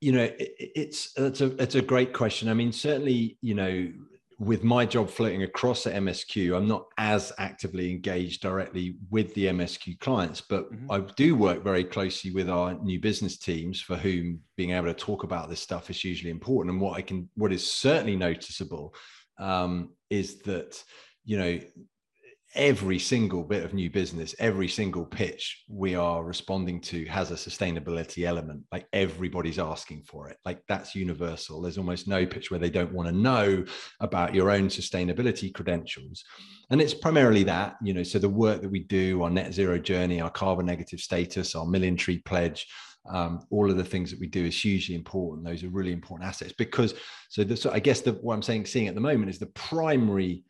you 0.00 0.12
know 0.12 0.22
it, 0.22 0.54
it's 0.58 1.12
it's 1.16 1.40
a 1.40 1.46
it's 1.62 1.74
a 1.74 1.82
great 1.82 2.12
question 2.12 2.48
i 2.48 2.54
mean 2.54 2.72
certainly 2.72 3.36
you 3.40 3.54
know 3.54 3.90
with 4.40 4.62
my 4.62 4.86
job 4.86 5.10
floating 5.10 5.42
across 5.42 5.86
at 5.86 5.94
msq 5.94 6.56
i'm 6.56 6.68
not 6.68 6.86
as 6.98 7.32
actively 7.38 7.90
engaged 7.90 8.40
directly 8.40 8.96
with 9.10 9.34
the 9.34 9.46
msq 9.46 9.98
clients 9.98 10.40
but 10.40 10.70
Mhm. 10.72 10.86
i 10.90 11.12
do 11.16 11.34
work 11.34 11.64
very 11.64 11.82
closely 11.84 12.30
with 12.30 12.48
our 12.48 12.74
new 12.74 13.00
business 13.00 13.36
teams 13.38 13.80
for 13.80 13.96
whom 13.96 14.40
being 14.56 14.70
able 14.70 14.86
to 14.86 14.94
talk 14.94 15.24
about 15.24 15.48
this 15.48 15.60
stuff 15.60 15.90
is 15.90 16.00
hugely 16.00 16.30
important 16.30 16.72
and 16.72 16.80
what 16.80 16.96
i 16.96 17.02
can 17.02 17.28
what 17.34 17.52
is 17.52 17.68
certainly 17.68 18.16
noticeable 18.16 18.94
um, 19.40 19.90
is 20.10 20.38
that 20.42 20.82
you 21.24 21.38
know 21.38 21.60
every 22.54 22.98
single 22.98 23.44
bit 23.44 23.64
of 23.64 23.74
new 23.74 23.90
business, 23.90 24.34
every 24.38 24.68
single 24.68 25.04
pitch 25.04 25.64
we 25.68 25.94
are 25.94 26.24
responding 26.24 26.80
to 26.80 27.04
has 27.04 27.30
a 27.30 27.34
sustainability 27.34 28.24
element. 28.26 28.62
Like 28.72 28.86
everybody's 28.92 29.58
asking 29.58 30.04
for 30.04 30.30
it. 30.30 30.38
Like 30.44 30.62
that's 30.68 30.94
universal. 30.94 31.60
There's 31.60 31.78
almost 31.78 32.08
no 32.08 32.26
pitch 32.26 32.50
where 32.50 32.60
they 32.60 32.70
don't 32.70 32.92
want 32.92 33.08
to 33.08 33.14
know 33.14 33.64
about 34.00 34.34
your 34.34 34.50
own 34.50 34.68
sustainability 34.68 35.52
credentials. 35.52 36.24
And 36.70 36.80
it's 36.80 36.94
primarily 36.94 37.44
that, 37.44 37.76
you 37.82 37.92
know, 37.92 38.02
so 38.02 38.18
the 38.18 38.28
work 38.28 38.62
that 38.62 38.70
we 38.70 38.80
do, 38.80 39.22
our 39.22 39.30
net 39.30 39.52
zero 39.52 39.78
journey, 39.78 40.20
our 40.20 40.30
carbon 40.30 40.66
negative 40.66 41.00
status, 41.00 41.54
our 41.54 41.66
million 41.66 41.96
tree 41.96 42.18
pledge, 42.18 42.66
um, 43.10 43.40
all 43.50 43.70
of 43.70 43.76
the 43.76 43.84
things 43.84 44.10
that 44.10 44.20
we 44.20 44.26
do 44.26 44.46
is 44.46 44.60
hugely 44.60 44.94
important. 44.94 45.46
Those 45.46 45.64
are 45.64 45.70
really 45.70 45.92
important 45.92 46.28
assets 46.28 46.52
because 46.52 46.94
so, 47.28 47.44
the, 47.44 47.56
so 47.56 47.70
I 47.70 47.78
guess 47.78 48.00
the, 48.00 48.12
what 48.12 48.34
I'm 48.34 48.42
saying, 48.42 48.66
seeing 48.66 48.88
at 48.88 48.94
the 48.94 49.00
moment 49.00 49.30
is 49.30 49.38
the 49.38 49.46
primary 49.46 50.44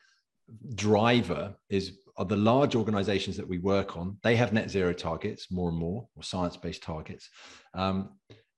driver 0.75 1.55
is 1.69 1.99
are 2.17 2.25
the 2.25 2.37
large 2.37 2.75
organizations 2.75 3.37
that 3.37 3.49
we 3.49 3.59
work 3.59 3.97
on 3.97 4.17
they 4.23 4.35
have 4.35 4.53
net 4.53 4.69
zero 4.71 4.93
targets 4.93 5.51
more 5.51 5.69
and 5.69 5.79
more 5.79 6.09
or 6.17 6.23
science-based 6.23 6.83
targets. 6.83 7.31
Um, 7.75 8.11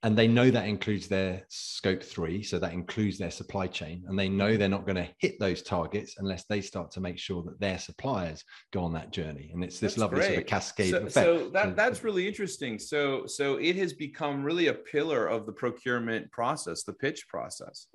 and 0.02 0.16
they 0.16 0.26
know 0.26 0.50
that 0.50 0.66
includes 0.66 1.08
their 1.08 1.44
scope 1.50 2.02
three 2.02 2.42
so 2.42 2.58
that 2.58 2.72
includes 2.72 3.18
their 3.18 3.30
supply 3.30 3.66
chain 3.66 4.02
and 4.08 4.18
they 4.18 4.30
know 4.30 4.56
they're 4.56 4.68
not 4.68 4.86
going 4.86 4.96
to 4.96 5.08
hit 5.18 5.38
those 5.38 5.62
targets 5.62 6.14
unless 6.18 6.44
they 6.44 6.62
start 6.62 6.90
to 6.92 7.02
make 7.02 7.18
sure 7.18 7.42
that 7.42 7.60
their 7.60 7.78
suppliers 7.78 8.42
go 8.72 8.82
on 8.82 8.94
that 8.94 9.12
journey. 9.12 9.50
And 9.52 9.62
it's 9.62 9.78
this 9.78 9.92
that's 9.92 10.00
lovely 10.00 10.20
great. 10.20 10.28
sort 10.28 10.38
of 10.38 10.46
cascade 10.46 10.90
so, 10.90 10.96
effect. 10.98 11.14
so 11.14 11.50
that, 11.50 11.76
that's 11.76 12.02
really 12.02 12.26
interesting. 12.26 12.78
So 12.78 13.26
so 13.26 13.56
it 13.56 13.76
has 13.76 13.92
become 13.92 14.42
really 14.42 14.68
a 14.68 14.74
pillar 14.74 15.26
of 15.26 15.44
the 15.44 15.52
procurement 15.52 16.30
process 16.32 16.82
the 16.82 16.94
pitch 16.94 17.28
process 17.28 17.86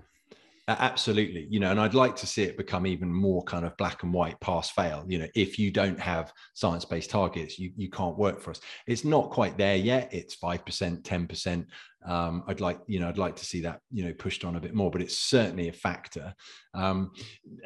absolutely 0.67 1.45
you 1.49 1.59
know 1.59 1.69
and 1.69 1.79
i'd 1.79 1.93
like 1.93 2.15
to 2.15 2.25
see 2.25 2.41
it 2.41 2.57
become 2.57 2.87
even 2.87 3.13
more 3.13 3.43
kind 3.43 3.65
of 3.65 3.77
black 3.77 4.01
and 4.01 4.11
white 4.11 4.39
pass 4.39 4.71
fail 4.71 5.05
you 5.07 5.19
know 5.19 5.27
if 5.35 5.59
you 5.59 5.69
don't 5.69 5.99
have 5.99 6.33
science 6.55 6.83
based 6.83 7.11
targets 7.11 7.59
you, 7.59 7.71
you 7.75 7.89
can't 7.89 8.17
work 8.17 8.41
for 8.41 8.49
us. 8.49 8.59
It's 8.87 9.05
not 9.05 9.29
quite 9.29 9.57
there 9.57 9.75
yet 9.75 10.11
it's 10.11 10.35
5% 10.37 11.03
10% 11.03 11.65
um, 12.05 12.43
I'd 12.47 12.61
like, 12.61 12.79
you 12.87 12.99
know, 12.99 13.07
I'd 13.07 13.17
like 13.17 13.35
to 13.37 13.45
see 13.45 13.61
that, 13.61 13.79
you 13.91 14.05
know, 14.05 14.13
pushed 14.13 14.45
on 14.45 14.55
a 14.55 14.59
bit 14.59 14.73
more, 14.73 14.91
but 14.91 15.01
it's 15.01 15.17
certainly 15.17 15.69
a 15.69 15.73
factor. 15.73 16.33
Um, 16.73 17.11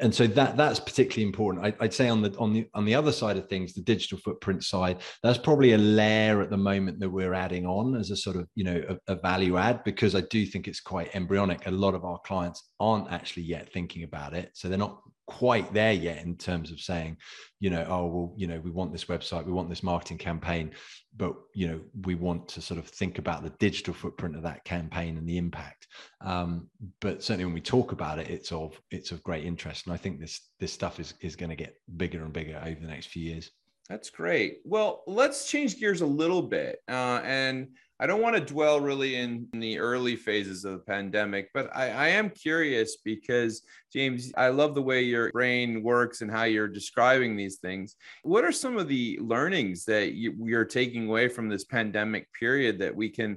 and 0.00 0.14
so 0.14 0.26
that 0.26 0.56
that's 0.56 0.80
particularly 0.80 1.24
important. 1.24 1.66
I, 1.66 1.74
would 1.82 1.92
say 1.92 2.08
on 2.08 2.22
the 2.22 2.34
on 2.38 2.52
the 2.52 2.66
on 2.74 2.84
the 2.84 2.94
other 2.94 3.12
side 3.12 3.36
of 3.36 3.48
things, 3.48 3.74
the 3.74 3.82
digital 3.82 4.18
footprint 4.18 4.64
side, 4.64 4.98
that's 5.22 5.38
probably 5.38 5.72
a 5.72 5.78
layer 5.78 6.40
at 6.40 6.50
the 6.50 6.56
moment 6.56 7.00
that 7.00 7.10
we're 7.10 7.34
adding 7.34 7.66
on 7.66 7.96
as 7.96 8.10
a 8.10 8.16
sort 8.16 8.36
of, 8.36 8.48
you 8.54 8.64
know, 8.64 8.82
a, 8.88 9.12
a 9.12 9.16
value 9.16 9.58
add 9.58 9.84
because 9.84 10.14
I 10.14 10.22
do 10.22 10.46
think 10.46 10.68
it's 10.68 10.80
quite 10.80 11.14
embryonic. 11.14 11.66
A 11.66 11.70
lot 11.70 11.94
of 11.94 12.04
our 12.04 12.18
clients 12.20 12.70
aren't 12.78 13.12
actually 13.12 13.42
yet 13.42 13.72
thinking 13.72 14.04
about 14.04 14.34
it, 14.34 14.50
so 14.54 14.68
they're 14.68 14.78
not 14.78 15.00
quite 15.30 15.72
there 15.72 15.92
yet 15.92 16.24
in 16.24 16.36
terms 16.36 16.72
of 16.72 16.80
saying, 16.80 17.16
you 17.60 17.70
know, 17.70 17.86
oh 17.88 18.06
well, 18.06 18.34
you 18.36 18.48
know, 18.48 18.58
we 18.58 18.70
want 18.70 18.90
this 18.90 19.04
website, 19.04 19.46
we 19.46 19.52
want 19.52 19.68
this 19.68 19.84
marketing 19.84 20.18
campaign, 20.18 20.72
but 21.16 21.34
you 21.54 21.68
know, 21.68 21.80
we 22.04 22.16
want 22.16 22.48
to 22.48 22.60
sort 22.60 22.80
of 22.80 22.86
think 22.86 23.18
about 23.18 23.44
the 23.44 23.54
digital 23.60 23.94
footprint 23.94 24.34
of 24.34 24.42
that 24.42 24.64
campaign 24.64 25.16
and 25.16 25.28
the 25.28 25.38
impact. 25.38 25.86
Um, 26.20 26.68
but 27.00 27.22
certainly 27.22 27.44
when 27.44 27.54
we 27.54 27.60
talk 27.60 27.92
about 27.92 28.18
it, 28.18 28.28
it's 28.28 28.50
of 28.50 28.78
it's 28.90 29.12
of 29.12 29.22
great 29.22 29.44
interest, 29.44 29.86
and 29.86 29.94
I 29.94 29.98
think 29.98 30.18
this 30.18 30.50
this 30.58 30.72
stuff 30.72 30.98
is 30.98 31.14
is 31.20 31.36
going 31.36 31.50
to 31.50 31.56
get 31.56 31.76
bigger 31.96 32.24
and 32.24 32.32
bigger 32.32 32.60
over 32.64 32.80
the 32.80 32.88
next 32.88 33.06
few 33.06 33.22
years. 33.22 33.50
That's 33.90 34.08
great. 34.08 34.60
Well, 34.64 35.02
let's 35.08 35.50
change 35.50 35.80
gears 35.80 36.00
a 36.00 36.06
little 36.06 36.42
bit 36.42 36.78
uh, 36.88 37.20
and 37.24 37.68
I 37.98 38.06
don't 38.06 38.22
want 38.22 38.34
to 38.34 38.40
dwell 38.40 38.80
really 38.80 39.16
in, 39.16 39.48
the 39.52 39.78
early 39.78 40.16
phases 40.16 40.64
of 40.64 40.72
the 40.72 40.78
pandemic, 40.78 41.50
but 41.52 41.68
I, 41.76 41.90
I, 41.90 42.08
am 42.08 42.30
curious 42.30 42.96
because, 43.04 43.60
James, 43.92 44.32
I 44.38 44.48
love 44.48 44.74
the 44.74 44.80
way 44.80 45.02
your 45.02 45.30
brain 45.32 45.82
works 45.82 46.22
and 46.22 46.30
how 46.30 46.44
you're 46.44 46.66
describing 46.66 47.36
these 47.36 47.56
things. 47.56 47.96
What 48.22 48.42
are 48.42 48.52
some 48.52 48.78
of 48.78 48.88
the 48.88 49.18
learnings 49.20 49.84
that 49.84 50.14
you, 50.14 50.56
are 50.56 50.64
taking 50.64 51.08
away 51.08 51.28
from 51.28 51.50
this 51.50 51.64
pandemic 51.64 52.32
period 52.32 52.78
that 52.78 52.96
we 52.96 53.10
can 53.10 53.36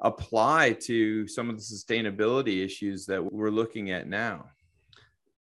apply 0.00 0.72
to 0.80 1.28
some 1.28 1.48
of 1.48 1.56
the 1.56 1.62
sustainability 1.62 2.64
issues 2.64 3.06
that 3.06 3.22
we're 3.32 3.50
looking 3.50 3.92
at 3.92 4.08
now? 4.08 4.46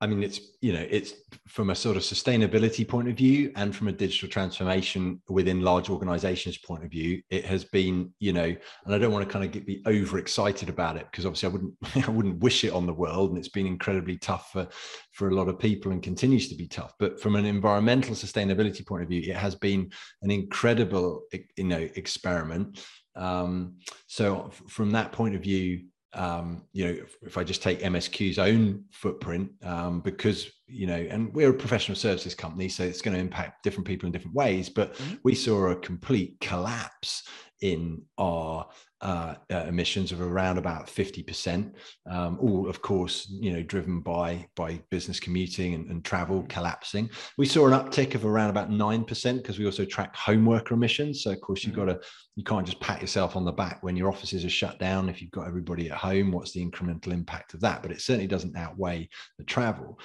I 0.02 0.08
mean, 0.08 0.24
it's 0.24 0.42
you 0.62 0.74
know, 0.74 0.86
it's 0.90 1.14
from 1.48 1.70
a 1.70 1.76
sort 1.76 1.96
of 1.96 2.04
sustainability 2.04 2.88
point 2.88 3.08
of 3.08 3.16
view 3.16 3.52
and 3.56 3.74
from 3.74 3.88
a 3.88 3.94
digital 3.94 4.28
transformation 4.28 5.22
within 5.30 5.62
large 5.62 5.90
organizations 5.90 6.58
point 6.58 6.84
of 6.84 6.92
view, 6.92 7.22
it 7.30 7.46
has 7.46 7.64
been, 7.64 8.14
you 8.20 8.34
know, 8.34 8.44
and 8.86 8.96
I 8.96 8.98
don't 8.98 9.14
want 9.14 9.26
to 9.26 9.32
kind 9.32 9.46
of 9.46 9.52
get 9.52 9.66
be 9.66 9.82
overexcited 9.88 10.68
about 10.68 10.98
it 10.98 11.08
because 11.10 11.26
obviously 11.26 11.50
I 11.50 11.52
wouldn't 11.54 11.74
I 12.08 12.12
wouldn't 12.12 12.40
wish 12.40 12.66
it 12.66 12.74
on 12.74 12.86
the 12.86 12.94
world, 12.94 13.30
and 13.30 13.38
it's 13.38 13.48
been 13.48 13.68
incredibly 13.68 14.18
tough 14.18 14.52
for 14.52 14.68
for 15.14 15.30
a 15.30 15.36
lot 15.36 15.48
of 15.48 15.60
people 15.60 15.92
and 15.94 16.04
continues 16.04 16.50
to 16.50 16.56
be 16.56 16.68
tough. 16.68 16.94
But 17.00 17.22
from 17.22 17.36
an 17.38 17.46
environmental 17.46 18.16
sustainability 18.16 18.86
point 18.86 19.04
of 19.04 19.10
view, 19.10 19.22
it 19.22 19.38
has 19.38 19.56
been 19.56 19.92
an 20.22 20.30
incredible, 20.30 21.24
you 21.56 21.64
know, 21.64 21.88
experiment. 21.96 22.86
Um, 23.16 23.76
so 24.08 24.52
from 24.68 24.92
that 24.92 25.14
point 25.14 25.36
of 25.36 25.42
view, 25.42 25.86
um, 26.16 26.64
you 26.72 26.86
know, 26.86 26.92
if, 26.92 27.18
if, 27.22 27.38
I 27.38 27.44
just 27.44 27.62
take 27.62 27.82
MSQ's 27.82 28.40
own 28.40 28.86
footprint, 28.90 29.52
um, 29.64 30.00
because 30.00 30.50
you 30.68 30.88
know, 30.88 30.96
and 30.96 31.34
we're 31.34 31.50
a 31.50 31.54
professional 31.54 31.96
services 31.96 32.34
company, 32.34 32.70
so 32.70 32.84
it's 32.84 33.02
going 33.02 33.14
to 33.14 33.20
impact 33.20 33.64
different 33.64 33.86
people 33.86 34.08
in 34.08 34.14
different 34.14 34.36
ways. 34.36 34.70
But 34.70 34.94
mm-hmm. 34.96 35.16
we 35.24 35.36
saw 35.36 35.68
a 35.68 35.76
complete 35.76 36.40
collapse 36.40 37.24
in 37.62 38.02
our 38.18 38.68
uh, 39.02 39.36
uh, 39.52 39.66
emissions 39.68 40.12
of 40.12 40.22
around 40.22 40.58
about 40.58 40.88
50%, 40.88 41.74
um, 42.10 42.38
all 42.40 42.70
of 42.70 42.82
course, 42.82 43.28
you 43.30 43.52
know, 43.52 43.62
driven 43.62 44.00
by 44.00 44.48
by 44.56 44.80
business 44.90 45.20
commuting 45.20 45.74
and, 45.74 45.90
and, 45.92 46.06
travel 46.06 46.44
mm. 46.44 46.50
collapsing. 46.50 47.10
We 47.38 47.46
saw 47.46 47.68
an 47.68 47.74
uptick 47.74 48.16
of 48.16 48.26
around 48.26 48.52
about 48.52 48.70
9% 48.70 49.38
because 49.38 49.60
we 49.60 49.66
also 49.66 49.84
track 49.84 50.16
home 50.16 50.46
worker 50.46 50.74
emissions. 50.74 51.24
So 51.24 51.32
of 51.32 51.42
course 51.42 51.64
you've 51.64 51.76
mm-hmm. 51.76 51.88
got 51.88 52.02
to, 52.02 52.08
you 52.36 52.44
can't 52.44 52.66
just 52.66 52.80
pat 52.80 53.02
yourself 53.02 53.36
on 53.36 53.44
the 53.44 53.52
back 53.52 53.84
when 53.84 53.98
your 53.98 54.10
offices 54.10 54.46
are 54.46 54.50
shut 54.50 54.80
down. 54.80 55.10
If 55.10 55.22
you've 55.22 55.32
got 55.32 55.48
everybody 55.48 55.92
at 55.92 55.98
home, 55.98 56.32
what's 56.32 56.54
the 56.54 56.66
incremental 56.66 57.12
impact 57.12 57.54
of 57.54 57.60
that? 57.62 57.82
But 57.82 57.92
it 57.92 58.02
certainly 58.02 58.28
doesn't 58.28 58.56
outweigh 58.56 59.10
the 59.38 59.44
travel 59.44 60.00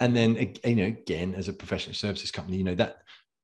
and 0.00 0.16
then 0.16 0.54
you 0.64 0.76
know 0.76 0.84
again 0.84 1.34
as 1.34 1.48
a 1.48 1.52
professional 1.52 1.94
services 1.94 2.30
company 2.30 2.56
you 2.56 2.64
know 2.64 2.74
that 2.74 2.98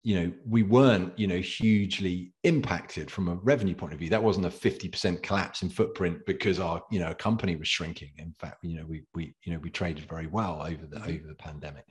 you 0.05 0.21
know 0.21 0.33
we 0.47 0.63
weren't 0.63 1.19
you 1.19 1.27
know 1.27 1.39
hugely 1.39 2.33
impacted 2.45 3.11
from 3.11 3.29
a 3.29 3.35
revenue 3.37 3.75
point 3.75 3.95
of 3.95 3.99
view. 3.99 4.11
That 4.11 4.23
wasn't 4.23 4.47
a 4.47 4.51
50% 4.51 5.23
collapse 5.23 5.63
in 5.63 5.71
footprint 5.71 6.19
because 6.27 6.61
our 6.61 6.83
you 6.91 7.01
know 7.01 7.13
company 7.15 7.57
was 7.57 7.69
shrinking. 7.69 8.13
In 8.19 8.35
fact 8.39 8.59
you 8.63 8.77
know 8.77 8.85
we 8.87 9.03
we 9.15 9.35
you 9.45 9.53
know 9.53 9.59
we 9.59 9.71
traded 9.71 10.05
very 10.09 10.27
well 10.27 10.63
over 10.63 10.87
the 10.87 10.97
mm-hmm. 10.97 11.11
over 11.11 11.27
the 11.27 11.35
pandemic. 11.35 11.85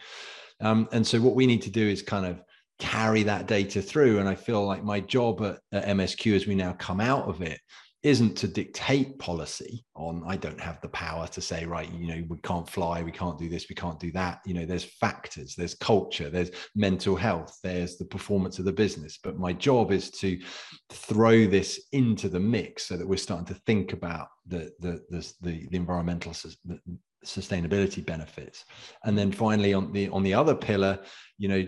Um, 0.61 0.87
and 0.91 1.05
so 1.05 1.19
what 1.19 1.35
we 1.35 1.47
need 1.47 1.63
to 1.63 1.71
do 1.71 1.85
is 1.85 2.01
kind 2.03 2.25
of 2.25 2.41
carry 2.79 3.23
that 3.23 3.47
data 3.47 3.81
through. 3.81 4.19
And 4.19 4.29
i 4.29 4.35
feel 4.35 4.65
like 4.65 4.83
my 4.83 4.99
job 4.99 5.41
at, 5.41 5.59
at 5.71 5.85
msq 5.97 6.35
as 6.35 6.47
we 6.47 6.55
now 6.55 6.73
come 6.73 7.01
out 7.01 7.27
of 7.27 7.41
it 7.41 7.59
isn't 8.03 8.35
to 8.35 8.47
dictate 8.47 9.17
policy 9.17 9.85
on 9.95 10.23
i 10.27 10.35
don't 10.35 10.59
have 10.59 10.79
the 10.81 10.89
power 10.89 11.27
to 11.27 11.41
say 11.41 11.65
right 11.65 11.91
you 11.93 12.07
know 12.07 12.23
we 12.27 12.37
can't 12.43 12.69
fly 12.69 13.01
we 13.01 13.11
can't 13.11 13.39
do 13.39 13.49
this 13.49 13.67
we 13.69 13.75
can't 13.75 13.99
do 13.99 14.11
that. 14.11 14.39
You 14.45 14.53
know 14.53 14.65
there's 14.65 14.83
factors 14.83 15.55
there's 15.55 15.75
culture 15.75 16.29
there's 16.29 16.51
mental 16.75 17.15
health 17.15 17.57
there's 17.63 17.97
the 17.97 18.05
performance 18.05 18.59
of 18.59 18.65
the 18.65 18.71
business. 18.71 19.19
But 19.21 19.37
my 19.37 19.53
job 19.53 19.91
is 19.91 20.11
to 20.11 20.39
throw 20.91 21.47
this 21.47 21.87
into 21.91 22.29
the 22.29 22.39
mix 22.39 22.83
so 22.87 22.97
that 22.97 23.07
we're 23.07 23.17
starting 23.17 23.47
to 23.47 23.61
think 23.65 23.93
about 23.93 24.27
the 24.47 24.71
the 24.79 25.01
the, 25.09 25.33
the, 25.41 25.67
the 25.69 25.77
environmental 25.77 26.33
the 26.65 26.79
sustainability 27.25 28.05
benefits. 28.05 28.65
And 29.05 29.17
then 29.17 29.31
finally 29.31 29.73
on 29.73 29.91
the 29.91 30.09
on 30.09 30.23
the 30.23 30.33
other 30.33 30.55
pillar 30.55 30.99
you 31.37 31.47
know 31.47 31.65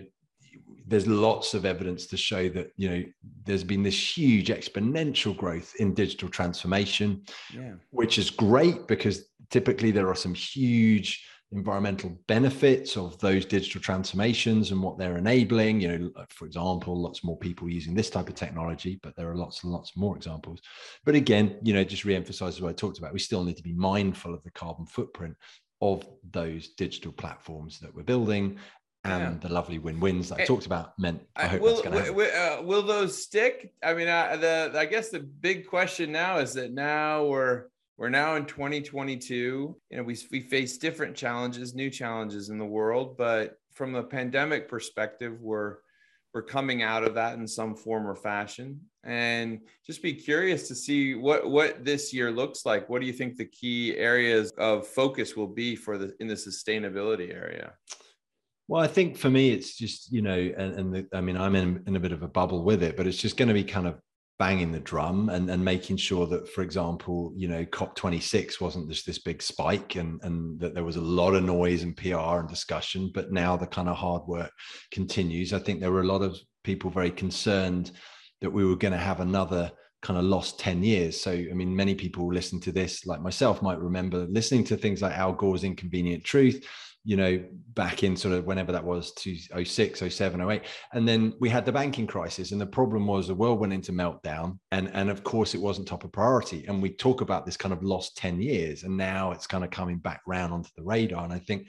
there's 0.88 1.08
lots 1.08 1.54
of 1.54 1.66
evidence 1.66 2.06
to 2.08 2.18
show 2.18 2.50
that 2.50 2.72
you 2.78 2.90
know 2.90 3.04
there's 3.44 3.64
been 3.64 3.84
this 3.84 4.18
huge 4.18 4.50
exponential 4.50 5.36
growth 5.36 5.74
in 5.80 5.94
digital 5.94 6.30
transformation 6.30 7.24
yeah. 7.54 7.74
which 7.92 8.18
is 8.18 8.30
great 8.30 8.88
because 8.88 9.30
typically 9.50 9.92
there 9.92 10.10
are 10.10 10.16
some 10.16 10.34
huge 10.34 11.28
environmental 11.52 12.18
benefits 12.28 12.98
of 12.98 13.18
those 13.20 13.46
digital 13.46 13.80
transformations 13.80 14.72
and 14.72 14.82
what 14.82 14.98
they're 14.98 15.18
enabling 15.18 15.80
you 15.80 15.88
know 15.88 16.12
for 16.30 16.46
example 16.46 17.00
lots 17.00 17.24
more 17.24 17.38
people 17.38 17.70
using 17.70 17.94
this 17.94 18.10
type 18.10 18.28
of 18.28 18.36
technology 18.36 19.00
but 19.04 19.16
there 19.16 19.30
are 19.30 19.38
lots 19.38 19.64
and 19.64 19.72
lots 19.72 19.96
more 19.96 20.16
examples 20.16 20.60
but 21.06 21.16
again 21.16 21.58
you 21.62 21.74
know 21.74 21.84
just 21.84 22.04
re-emphasizes 22.04 22.62
what 22.62 22.70
i 22.70 22.74
talked 22.74 22.98
about 22.98 23.14
we 23.14 23.20
still 23.20 23.44
need 23.44 23.58
to 23.58 23.64
be 23.64 23.74
mindful 23.74 24.34
of 24.34 24.44
the 24.44 24.52
carbon 24.52 24.86
footprint 24.86 25.36
of 25.82 26.06
those 26.32 26.70
digital 26.70 27.12
platforms 27.12 27.80
that 27.80 27.94
we're 27.94 28.04
building 28.04 28.58
and 29.06 29.22
yeah. 29.22 29.48
the 29.48 29.54
lovely 29.54 29.80
win-wins 29.80 30.30
that 30.30 30.42
I 30.42 30.46
talked 30.46 30.66
about 30.66 30.98
meant 30.98 31.22
I 31.36 31.48
hope 31.48 31.62
will, 31.62 31.82
that's 31.82 32.12
will, 32.12 32.32
uh, 32.36 32.62
will 32.62 32.82
those 32.82 33.22
stick? 33.22 33.72
I 33.84 33.94
mean, 33.94 34.08
uh, 34.08 34.38
the 34.38 34.80
I 34.80 34.86
guess 34.86 35.10
the 35.10 35.20
big 35.20 35.68
question 35.68 36.12
now 36.12 36.40
is 36.40 36.54
that 36.54 36.74
now 36.74 37.26
we're 37.26 37.66
we're 37.98 38.10
now 38.10 38.36
in 38.36 38.46
2022. 38.46 39.34
You 39.36 39.98
know, 39.98 40.04
we 40.04 40.18
we 40.32 40.42
face 40.42 40.78
different 40.78 41.16
challenges, 41.16 41.76
new 41.76 41.90
challenges 41.90 42.50
in 42.50 42.58
the 42.58 42.66
world, 42.66 43.18
but 43.18 43.60
from 43.74 43.96
a 43.96 44.04
pandemic 44.04 44.68
perspective, 44.68 45.40
we're 45.42 45.78
we're 46.34 46.42
coming 46.42 46.84
out 46.84 47.06
of 47.06 47.14
that 47.14 47.38
in 47.38 47.48
some 47.48 47.76
form 47.76 48.06
or 48.06 48.14
fashion 48.14 48.82
and 49.06 49.62
just 49.86 50.02
be 50.02 50.14
curious 50.14 50.68
to 50.68 50.76
see 50.76 51.16
what 51.16 51.50
what 51.50 51.86
this 51.86 52.14
year 52.14 52.30
looks 52.30 52.66
like 52.66 52.90
what 52.90 53.00
do 53.00 53.08
you 53.08 53.14
think 53.14 53.38
the 53.38 53.46
key 53.46 53.96
areas 53.96 54.52
of 54.58 54.86
focus 54.86 55.38
will 55.38 55.48
be 55.48 55.78
for 55.78 55.98
the 55.98 56.14
in 56.20 56.28
the 56.28 56.34
sustainability 56.34 57.34
area 57.34 57.72
Well, 58.68 58.82
I 58.82 58.88
think 58.88 59.18
for 59.18 59.30
me, 59.30 59.52
it's 59.52 59.78
just 59.78 60.12
you 60.12 60.22
know, 60.22 60.34
and, 60.34 60.74
and 60.80 60.94
the, 60.94 61.08
I 61.14 61.22
mean, 61.22 61.38
I'm 61.38 61.56
in, 61.56 61.84
in 61.88 61.96
a 61.96 62.00
bit 62.00 62.12
of 62.12 62.24
a 62.24 62.28
bubble 62.28 62.64
with 62.64 62.82
it, 62.84 62.98
but 62.98 63.08
it's 63.08 63.18
just 63.18 63.38
going 63.38 63.48
to 63.48 63.54
be 63.54 63.64
kind 63.64 63.88
of 63.88 64.00
banging 64.38 64.72
the 64.72 64.80
drum 64.80 65.30
and, 65.30 65.50
and 65.50 65.64
making 65.64 65.98
sure 65.98 66.28
that, 66.28 66.50
for 66.50 66.62
example, 66.62 67.32
you 67.38 67.48
know, 67.48 67.64
COP26 67.66 68.60
wasn't 68.60 68.90
just 68.90 69.06
this 69.06 69.20
big 69.20 69.42
spike 69.42 69.96
and, 69.96 70.20
and 70.24 70.60
that 70.60 70.74
there 70.74 70.84
was 70.84 70.98
a 70.98 71.02
lot 71.02 71.36
of 71.36 71.44
noise 71.44 71.84
and 71.84 71.96
PR 71.96 72.40
and 72.40 72.50
discussion, 72.50 73.12
but 73.14 73.32
now 73.32 73.56
the 73.56 73.68
kind 73.68 73.88
of 73.88 73.96
hard 73.96 74.24
work 74.28 74.52
continues. 74.92 75.54
I 75.54 75.60
think 75.60 75.80
there 75.80 75.92
were 75.92 76.02
a 76.02 76.08
lot 76.08 76.22
of 76.22 76.38
people 76.64 76.90
very 76.90 77.12
concerned 77.12 77.92
that 78.42 78.50
we 78.50 78.66
were 78.66 78.76
going 78.76 78.92
to 78.92 78.98
have 78.98 79.22
another 79.22 79.72
kind 80.02 80.20
of 80.20 80.26
lost 80.26 80.60
10 80.60 80.84
years. 80.84 81.20
So, 81.20 81.32
I 81.32 81.54
mean, 81.54 81.74
many 81.74 81.96
people 81.96 82.24
who 82.24 82.32
listen 82.32 82.60
to 82.62 82.72
this, 82.72 83.06
like 83.06 83.22
myself, 83.22 83.62
might 83.62 83.80
remember 83.80 84.28
listening 84.30 84.66
to 84.66 84.76
things 84.76 85.02
like 85.02 85.18
Al 85.18 85.34
Gore's 85.34 85.64
Inconvenient 85.64 86.26
Truth, 86.26 86.68
you 87.06 87.16
know, 87.16 87.42
back 87.76 88.04
in 88.04 88.18
sort 88.18 88.34
of 88.34 88.46
whenever 88.46 88.72
that 88.72 88.84
was, 88.84 89.14
06, 89.16 90.00
07, 90.10 90.52
08. 90.52 90.64
And 90.94 91.08
then 91.08 91.34
we 91.40 91.50
had 91.50 91.66
the 91.66 91.72
banking 91.72 92.08
crisis. 92.08 92.52
And 92.52 92.60
the 92.60 92.66
problem 92.66 93.06
was 93.06 93.28
the 93.28 93.36
world 93.36 93.60
went 93.60 93.74
into 93.74 93.92
meltdown. 93.92 94.58
And, 94.72 94.90
and 94.94 95.12
of 95.12 95.24
course, 95.24 95.54
it 95.54 95.62
wasn't 95.62 95.88
top 95.88 96.04
of 96.04 96.12
priority. 96.12 96.66
And 96.68 96.82
we 96.82 96.90
talk 96.90 97.22
about 97.22 97.46
this 97.46 97.58
kind 97.58 97.74
of 97.74 97.84
lost 97.84 98.18
10 98.18 98.42
years. 98.42 98.84
And 98.84 98.98
now 98.98 99.32
it's 99.32 99.46
kind 99.46 99.64
of 99.64 99.70
coming 99.70 100.00
back 100.00 100.22
round 100.26 100.52
onto 100.52 100.72
the 100.76 100.84
radar. 100.84 101.24
And 101.24 101.32
I 101.32 101.40
think 101.40 101.68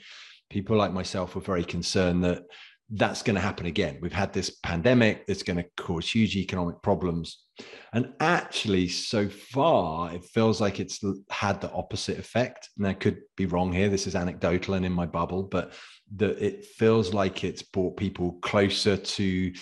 people 0.49 0.75
like 0.75 0.91
myself 0.91 1.35
were 1.35 1.41
very 1.41 1.63
concerned 1.63 2.23
that 2.23 2.43
that's 2.89 3.21
going 3.21 3.35
to 3.35 3.41
happen 3.41 3.65
again. 3.65 3.97
We've 4.01 4.13
had 4.13 4.31
this 4.31 4.59
pandemic 4.63 5.27
that's 5.27 5.43
going 5.43 5.57
to 5.57 5.65
cause 5.75 6.09
huge 6.09 6.37
economic 6.37 6.81
problems. 6.81 7.43
And 7.91 8.13
actually, 8.19 8.87
so 8.87 9.27
far, 9.27 10.13
it 10.13 10.23
feels 10.23 10.61
like 10.61 10.79
it's 10.79 11.03
had 11.29 11.59
the 11.59 11.71
opposite 11.71 12.17
effect. 12.17 12.69
And 12.77 12.87
I 12.87 12.93
could 12.93 13.19
be 13.35 13.45
wrong 13.45 13.73
here. 13.73 13.89
This 13.89 14.07
is 14.07 14.15
anecdotal 14.15 14.75
and 14.75 14.85
in 14.85 14.93
my 14.93 15.05
bubble, 15.05 15.43
but 15.43 15.73
that 16.15 16.41
it 16.41 16.65
feels 16.65 17.13
like 17.13 17.43
it's 17.43 17.61
brought 17.61 17.97
people 17.97 18.33
closer 18.41 18.95
to 18.95 19.53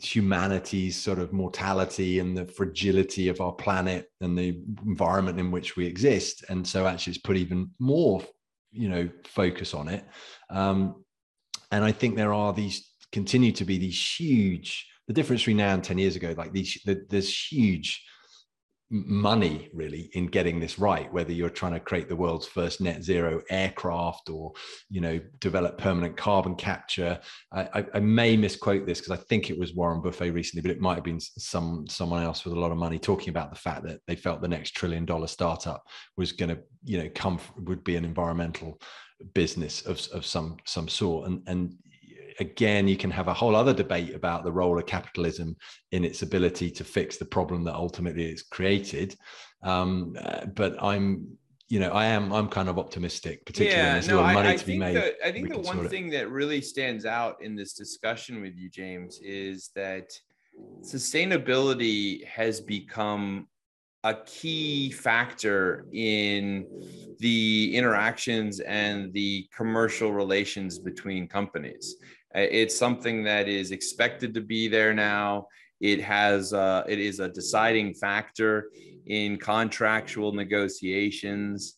humanity's 0.00 0.96
sort 0.96 1.18
of 1.18 1.32
mortality 1.32 2.20
and 2.20 2.36
the 2.36 2.46
fragility 2.46 3.28
of 3.28 3.40
our 3.40 3.52
planet 3.52 4.06
and 4.20 4.38
the 4.38 4.62
environment 4.86 5.38
in 5.38 5.50
which 5.50 5.76
we 5.76 5.84
exist. 5.84 6.44
And 6.48 6.66
so 6.66 6.86
actually, 6.86 7.12
it's 7.12 7.22
put 7.22 7.36
even 7.36 7.70
more, 7.78 8.22
you 8.72 8.88
know, 8.88 9.10
focus 9.24 9.74
on 9.74 9.88
it. 9.88 10.04
Um, 10.48 11.04
and 11.70 11.84
I 11.84 11.92
think 11.92 12.16
there 12.16 12.34
are 12.34 12.52
these 12.52 12.90
continue 13.12 13.52
to 13.52 13.64
be 13.64 13.78
these 13.78 14.18
huge 14.18 14.86
the 15.08 15.14
difference 15.14 15.42
between 15.42 15.56
now 15.56 15.74
and 15.74 15.82
10 15.82 15.98
years 15.98 16.16
ago 16.16 16.34
like 16.36 16.52
these 16.52 16.80
the, 16.84 17.04
there's 17.08 17.34
huge 17.50 18.04
money 18.92 19.70
really 19.72 20.10
in 20.14 20.26
getting 20.26 20.58
this 20.58 20.76
right 20.76 21.12
whether 21.12 21.32
you're 21.32 21.48
trying 21.48 21.72
to 21.72 21.78
create 21.78 22.08
the 22.08 22.16
world's 22.16 22.46
first 22.46 22.80
net 22.80 23.04
zero 23.04 23.40
aircraft 23.48 24.28
or 24.28 24.52
you 24.88 25.00
know 25.00 25.20
develop 25.38 25.78
permanent 25.78 26.16
carbon 26.16 26.56
capture. 26.56 27.20
I, 27.52 27.86
I 27.94 28.00
may 28.00 28.36
misquote 28.36 28.86
this 28.86 28.98
because 29.00 29.16
i 29.16 29.22
think 29.28 29.48
it 29.48 29.58
was 29.58 29.74
warren 29.74 30.02
buffett 30.02 30.34
recently 30.34 30.62
but 30.62 30.72
it 30.76 30.80
might 30.80 30.96
have 30.96 31.04
been 31.04 31.20
some 31.20 31.86
someone 31.86 32.24
else 32.24 32.44
with 32.44 32.52
a 32.52 32.58
lot 32.58 32.72
of 32.72 32.78
money 32.78 32.98
talking 32.98 33.28
about 33.28 33.50
the 33.50 33.60
fact 33.60 33.84
that 33.84 34.00
they 34.08 34.16
felt 34.16 34.42
the 34.42 34.48
next 34.48 34.72
trillion 34.72 35.04
dollar 35.04 35.28
startup 35.28 35.84
was 36.16 36.32
going 36.32 36.48
to 36.48 36.60
you 36.82 36.98
know 36.98 37.08
come 37.14 37.38
would 37.58 37.84
be 37.84 37.94
an 37.94 38.04
environmental 38.04 38.80
business 39.34 39.82
of, 39.82 40.00
of 40.12 40.24
some 40.24 40.56
some 40.64 40.88
sort. 40.88 41.28
And 41.28 41.42
and 41.46 41.74
again 42.38 42.88
you 42.88 42.96
can 42.96 43.10
have 43.10 43.28
a 43.28 43.34
whole 43.34 43.54
other 43.54 43.74
debate 43.74 44.14
about 44.14 44.44
the 44.44 44.52
role 44.52 44.78
of 44.78 44.86
capitalism 44.86 45.56
in 45.92 46.04
its 46.04 46.22
ability 46.22 46.70
to 46.70 46.84
fix 46.84 47.18
the 47.18 47.24
problem 47.24 47.64
that 47.64 47.74
ultimately 47.74 48.24
it's 48.24 48.42
created. 48.42 49.14
Um, 49.62 50.16
uh, 50.18 50.46
but 50.46 50.82
i'm 50.82 51.36
you 51.70 51.78
know 51.78 51.90
i 51.92 52.04
am 52.04 52.32
i'm 52.32 52.48
kind 52.48 52.68
of 52.68 52.78
optimistic 52.78 53.46
particularly 53.46 53.76
yeah, 53.76 53.84
when 53.84 53.94
there's 53.94 54.08
no, 54.08 54.14
a 54.14 54.20
lot 54.20 54.28
of 54.28 54.34
money 54.34 54.48
I, 54.48 54.52
I 54.52 54.56
to 54.56 54.66
be 54.66 54.78
made 54.78 54.96
the, 54.96 55.26
i 55.26 55.32
think 55.32 55.50
the 55.50 55.58
one 55.58 55.88
thing 55.88 56.08
it. 56.08 56.10
that 56.12 56.30
really 56.30 56.60
stands 56.60 57.06
out 57.06 57.36
in 57.42 57.54
this 57.54 57.74
discussion 57.74 58.42
with 58.42 58.54
you 58.56 58.68
james 58.68 59.20
is 59.22 59.70
that 59.76 60.10
sustainability 60.82 62.26
has 62.26 62.60
become 62.60 63.46
a 64.04 64.14
key 64.24 64.90
factor 64.90 65.84
in 65.92 66.66
the 67.18 67.74
interactions 67.74 68.60
and 68.60 69.12
the 69.12 69.46
commercial 69.54 70.12
relations 70.12 70.78
between 70.78 71.28
companies. 71.28 71.96
Uh, 72.34 72.40
it's 72.40 72.78
something 72.78 73.22
that 73.24 73.48
is 73.48 73.72
expected 73.72 74.32
to 74.32 74.40
be 74.40 74.68
there 74.68 74.94
now. 74.94 75.46
It 75.80 76.00
has 76.00 76.52
uh, 76.52 76.84
it 76.88 76.98
is 76.98 77.20
a 77.20 77.28
deciding 77.28 77.94
factor 77.94 78.70
in 79.06 79.38
contractual 79.38 80.32
negotiations, 80.32 81.76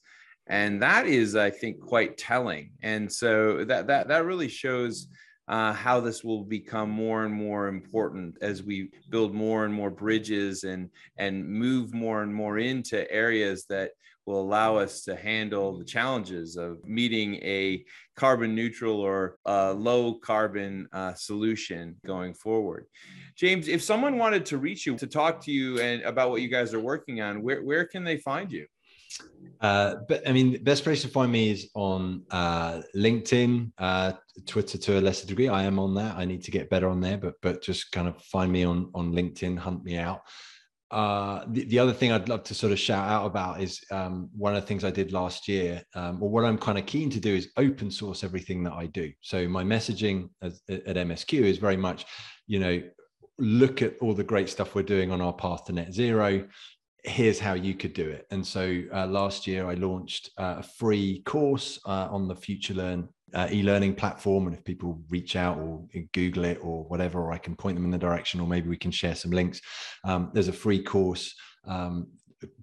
and 0.49 0.83
that 0.83 1.07
is, 1.07 1.37
I 1.37 1.51
think, 1.51 1.81
quite 1.81 2.19
telling. 2.19 2.73
And 2.83 3.11
so 3.11 3.65
that 3.65 3.87
that 3.87 4.09
that 4.09 4.25
really 4.25 4.49
shows 4.49 5.09
uh, 5.49 5.73
how 5.73 6.01
this 6.01 6.23
will 6.23 6.45
become 6.45 6.91
more 6.91 7.25
and 7.25 7.35
more 7.35 7.69
important 7.69 8.37
as 8.41 8.63
we 8.63 8.91
build 9.11 9.35
more 9.35 9.65
and 9.65 9.75
more 9.75 9.91
bridges 9.91 10.65
and 10.65 10.89
and 11.19 11.47
move 11.47 11.93
more 11.93 12.23
and 12.23 12.35
more 12.35 12.59
into 12.59 13.11
areas 13.11 13.65
that 13.69 13.91
will 14.27 14.41
allow 14.41 14.77
us 14.77 15.03
to 15.03 15.17
handle 15.17 15.77
the 15.77 15.85
challenges 15.85 16.57
of 16.57 16.79
meeting 16.85 17.35
a 17.37 17.85
carbon 18.17 18.55
neutral 18.55 19.01
or 19.01 19.37
low 19.47 20.15
carbon 20.15 20.87
uh, 20.93 21.13
solution 21.15 21.97
going 22.07 22.33
forward. 22.35 22.87
James, 23.37 23.67
if 23.69 23.83
someone 23.83 24.19
wanted 24.19 24.47
to 24.47 24.59
reach 24.59 24.87
you 24.87 24.97
to 24.97 25.07
talk 25.07 25.43
to 25.45 25.51
you 25.51 25.81
and 25.81 26.03
about 26.03 26.31
what 26.31 26.43
you 26.43 26.49
guys 26.49 26.73
are 26.73 26.81
working 26.81 27.21
on, 27.21 27.43
where, 27.43 27.63
where 27.63 27.85
can 27.85 28.05
they 28.05 28.19
find 28.19 28.53
you? 28.53 28.67
Uh, 29.61 29.97
but 30.09 30.27
I 30.29 30.33
mean, 30.33 30.53
the 30.53 30.59
best 30.59 30.83
place 30.83 31.03
to 31.03 31.09
find 31.09 31.31
me 31.31 31.51
is 31.51 31.71
on 31.75 32.25
uh, 32.31 32.83
LinkedIn, 32.97 33.73
uh, 33.79 34.13
Twitter 34.47 34.77
to 34.77 34.99
a 34.99 35.01
lesser 35.01 35.27
degree. 35.27 35.49
I 35.49 35.63
am 35.63 35.79
on 35.79 35.95
that. 35.95 36.17
I 36.17 36.25
need 36.25 36.43
to 36.45 36.51
get 36.51 36.69
better 36.69 36.89
on 36.89 37.01
there, 37.01 37.17
but 37.17 37.35
but 37.43 37.63
just 37.63 37.93
kind 37.93 38.09
of 38.09 38.21
find 38.23 38.51
me 38.51 38.65
on 38.65 38.91
on 38.95 39.13
LinkedIn, 39.13 39.57
hunt 39.57 39.85
me 39.85 39.99
out. 39.99 40.23
Uh, 40.91 41.45
the, 41.49 41.65
the 41.65 41.79
other 41.79 41.93
thing 41.93 42.13
I'd 42.13 42.29
love 42.29 42.43
to 42.45 42.55
sort 42.55 42.71
of 42.71 42.79
shout 42.79 43.09
out 43.09 43.25
about 43.25 43.63
is 43.63 43.81
um, 43.91 44.29
one 44.37 44.55
of 44.55 44.61
the 44.61 44.67
things 44.67 44.85
I 44.85 44.91
did 44.91 45.11
last 45.11 45.49
year, 45.49 45.83
um, 45.95 46.23
or 46.23 46.29
what 46.29 46.45
I'm 46.45 46.59
kind 46.59 46.77
of 46.77 46.85
keen 46.85 47.09
to 47.11 47.21
do 47.21 47.35
is 47.35 47.49
open 47.57 47.91
source 47.91 48.23
everything 48.23 48.63
that 48.65 48.75
I 48.75 48.87
do. 48.87 49.11
So 49.23 49.49
my 49.49 49.65
messaging 49.65 50.29
at, 50.43 50.53
at 50.69 50.97
MSQ 50.97 51.45
is 51.45 51.57
very 51.57 51.79
much, 51.79 52.05
you 52.47 52.59
know, 52.59 52.83
look 53.39 53.81
at 53.81 53.97
all 54.03 54.13
the 54.13 54.23
great 54.23 54.51
stuff 54.51 54.75
we're 54.75 54.83
doing 54.83 55.11
on 55.11 55.23
our 55.23 55.33
path 55.33 55.65
to 55.65 55.73
net 55.73 55.95
zero 55.95 56.47
here's 57.05 57.39
how 57.39 57.55
you 57.55 57.75
could 57.75 57.95
do 57.95 58.09
it. 58.09 58.27
And 58.31 58.47
so 58.47 58.83
uh, 58.95 59.07
last 59.07 59.47
year 59.47 59.67
I 59.67 59.75
launched 59.75 60.31
uh, 60.39 60.57
a 60.59 60.63
free 60.63 61.23
course 61.25 61.81
uh, 61.85 62.09
on 62.11 62.29
the 62.29 62.35
FutureLearn 62.35 63.09
uh, 63.35 63.49
e-learning 63.51 63.95
platform. 63.95 64.47
And 64.47 64.57
if 64.57 64.63
people 64.65 65.01
reach 65.09 65.35
out 65.35 65.59
or 65.59 65.85
Google 66.13 66.45
it 66.45 66.59
or 66.63 66.85
whatever, 66.85 67.21
or 67.21 67.33
I 67.33 67.39
can 67.39 67.57
point 67.57 67.77
them 67.77 67.85
in 67.85 67.91
the 67.91 67.99
direction, 67.99 68.41
or 68.41 68.47
maybe 68.47 68.69
we 68.69 68.77
can 68.77 68.91
share 68.91 69.15
some 69.15 69.31
links. 69.31 69.61
Um, 70.05 70.31
there's 70.33 70.49
a 70.49 70.53
free 70.53 70.83
course 70.83 71.35
um, 71.67 72.07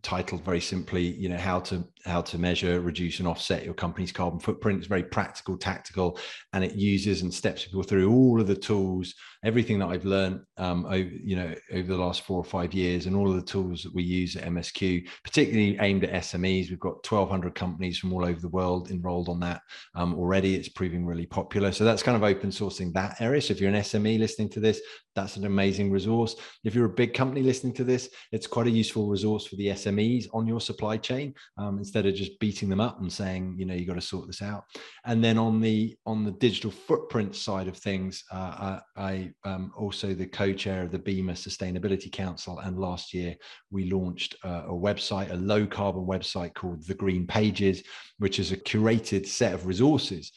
titled 0.02 0.44
very 0.44 0.60
simply 0.60 1.04
you 1.04 1.30
know 1.30 1.38
how 1.38 1.60
to 1.60 1.88
how 2.06 2.22
to 2.22 2.38
measure 2.38 2.80
reduce 2.82 3.20
and 3.20 3.28
offset 3.28 3.66
your 3.66 3.74
company's 3.74 4.12
carbon 4.12 4.40
footprint. 4.40 4.80
It's 4.80 4.88
very 4.88 5.04
practical 5.04 5.58
tactical 5.58 6.18
and 6.54 6.64
it 6.64 6.76
uses 6.76 7.22
and 7.22 7.34
steps 7.34 7.66
people 7.66 7.84
through 7.84 8.12
all 8.12 8.40
of 8.40 8.48
the 8.48 8.56
tools 8.56 9.14
everything 9.46 9.80
that 9.80 9.88
i've 9.88 10.04
learned 10.04 10.42
um, 10.58 10.86
over, 10.86 11.10
you 11.24 11.34
know 11.34 11.56
over 11.72 11.88
the 11.88 11.98
last 11.98 12.24
four 12.24 12.38
or 12.38 12.44
five 12.44 12.74
years 12.74 13.06
and 13.06 13.16
all 13.16 13.30
of 13.30 13.38
the 13.38 13.42
tools 13.42 13.84
that 13.84 13.96
we 13.96 14.04
use 14.04 14.36
at 14.36 14.44
msq 14.44 15.08
particularly 15.24 15.78
aimed 15.80 16.04
at 16.04 16.24
smes 16.24 16.70
we've 16.70 16.80
got 16.80 17.10
1200 17.10 17.56
companies 17.56 17.98
from 17.98 18.12
all 18.12 18.26
over 18.26 18.40
the 18.40 18.50
world 18.50 18.92
enrolled 18.92 19.30
on 19.30 19.40
that 19.40 19.62
um, 19.96 20.16
already. 20.16 20.56
It's 20.56 20.70
proving 20.70 21.06
really 21.06 21.26
popular. 21.26 21.72
So 21.72 21.84
that's 21.84 22.04
kind 22.04 22.16
of 22.16 22.24
open 22.24 22.50
sourcing 22.50 22.94
that 22.94 23.22
area. 23.22 23.42
So 23.42 23.54
if 23.54 23.62
you're 23.62 23.72
an 23.72 23.82
sme 23.82 24.20
listening 24.20 24.50
to 24.50 24.60
this 24.60 24.82
that's 25.16 25.38
an 25.38 25.46
amazing 25.46 25.92
resource. 25.92 26.36
If 26.64 26.76
you're 26.76 26.86
a 26.86 26.90
big 26.90 27.14
company 27.14 27.42
listening 27.42 27.74
to 27.76 27.84
this 27.84 28.10
it's 28.32 28.48
quite 28.48 28.68
a 28.68 28.72
useful 28.72 29.08
resource 29.08 29.46
for 29.46 29.56
the 29.56 29.68
smes 29.68 30.28
on 30.34 30.48
your 30.48 30.62
supply 30.62 30.98
chain 30.98 31.34
um, 31.58 31.80
instead 31.90 32.06
of 32.06 32.14
just 32.14 32.40
beating 32.40 32.70
them 32.70 32.80
up 32.80 33.02
and 33.02 33.12
saying 33.12 33.56
you 33.58 33.66
know 33.66 33.74
you 33.74 33.84
got 33.84 33.96
to 33.96 34.02
sort 34.02 34.28
this 34.28 34.44
out. 34.44 34.64
And 35.06 35.24
then 35.24 35.40
on 35.40 35.60
the 35.60 35.98
on 36.06 36.24
the 36.24 36.32
digital 36.34 36.70
footprint 36.70 37.36
side 37.36 37.68
of 37.68 37.76
things 37.76 38.24
uh, 38.32 38.80
I, 38.96 39.02
I 39.04 39.32
um, 39.44 39.72
also 39.76 40.14
the 40.14 40.28
co-chair 40.28 40.84
of 40.84 40.92
the 40.92 41.00
BIMA 41.00 41.34
Sustainability 41.34 42.12
Council, 42.12 42.60
and 42.60 42.78
last 42.78 43.12
year 43.12 43.36
we 43.72 43.90
launched 43.90 44.36
uh, 44.44 44.66
a 44.68 44.72
website, 44.72 45.32
a 45.32 45.36
low 45.36 45.66
carbon 45.66 46.06
website 46.06 46.54
called 46.54 46.86
The 46.86 46.94
Green 46.94 47.26
Pages, 47.26 47.82
which 48.20 48.38
is 48.38 48.52
a 48.52 48.58
curated 48.58 49.26
set 49.26 49.54
of 49.54 49.66
resources 49.66 50.32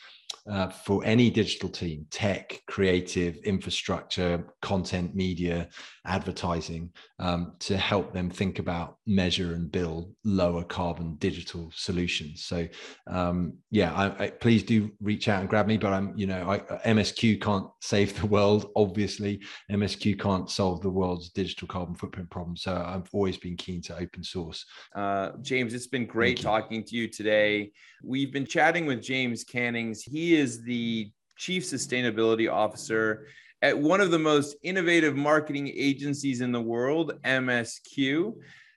uh, 0.51 0.69
for 0.69 1.05
any 1.05 1.31
digital 1.31 1.69
team 1.69 2.07
tech 2.11 2.61
creative 2.67 3.37
infrastructure 3.45 4.45
content 4.61 5.15
media 5.15 5.69
advertising 6.05 6.91
um, 7.19 7.53
to 7.61 7.77
help 7.77 8.13
them 8.13 8.29
think 8.29 8.59
about 8.59 8.97
measure 9.07 9.55
and 9.55 9.71
build 9.71 10.13
lower 10.25 10.65
carbon 10.65 11.15
digital 11.17 11.71
solutions. 11.75 12.45
So 12.45 12.67
um, 13.07 13.55
yeah 13.71 13.93
I, 13.95 14.25
I, 14.25 14.31
please 14.31 14.63
do 14.63 14.91
reach 15.01 15.29
out 15.29 15.41
and 15.41 15.49
grab 15.49 15.67
me 15.67 15.77
but 15.77 15.93
i'm 15.93 16.13
you 16.17 16.27
know 16.27 16.51
I, 16.51 16.59
msq 16.89 17.41
can't 17.41 17.67
save 17.81 18.19
the 18.21 18.27
world 18.27 18.71
obviously. 18.77 19.41
Msq 19.71 20.19
can't 20.19 20.51
solve 20.51 20.83
the 20.83 20.91
world's 20.91 21.31
digital 21.31 21.69
carbon 21.69 21.95
footprint 21.95 22.31
problem. 22.31 22.57
So 22.57 22.75
i've 22.75 23.09
always 23.13 23.37
been 23.37 23.57
keen 23.57 23.81
to 23.83 23.97
open 23.99 24.25
source. 24.25 24.65
Uh, 24.95 25.31
james 25.41 25.75
it's 25.75 25.87
been 25.87 26.07
great 26.07 26.41
talking 26.41 26.83
to 26.85 26.97
you 26.97 27.09
today. 27.09 27.73
We've 28.03 28.33
been 28.33 28.47
chatting 28.47 28.87
with 28.87 29.03
james 29.03 29.45
cannings 29.45 30.03
he 30.23 30.37
is 30.37 30.63
the 30.63 31.11
Chief 31.37 31.65
Sustainability 31.65 32.51
Officer 32.51 33.27
at 33.61 33.77
one 33.77 34.01
of 34.01 34.13
the 34.13 34.19
most 34.21 34.55
innovative 34.63 35.17
marketing 35.17 35.69
agencies 35.75 36.41
in 36.41 36.53
the 36.53 36.61
world, 36.61 37.19
MSQ. 37.25 38.33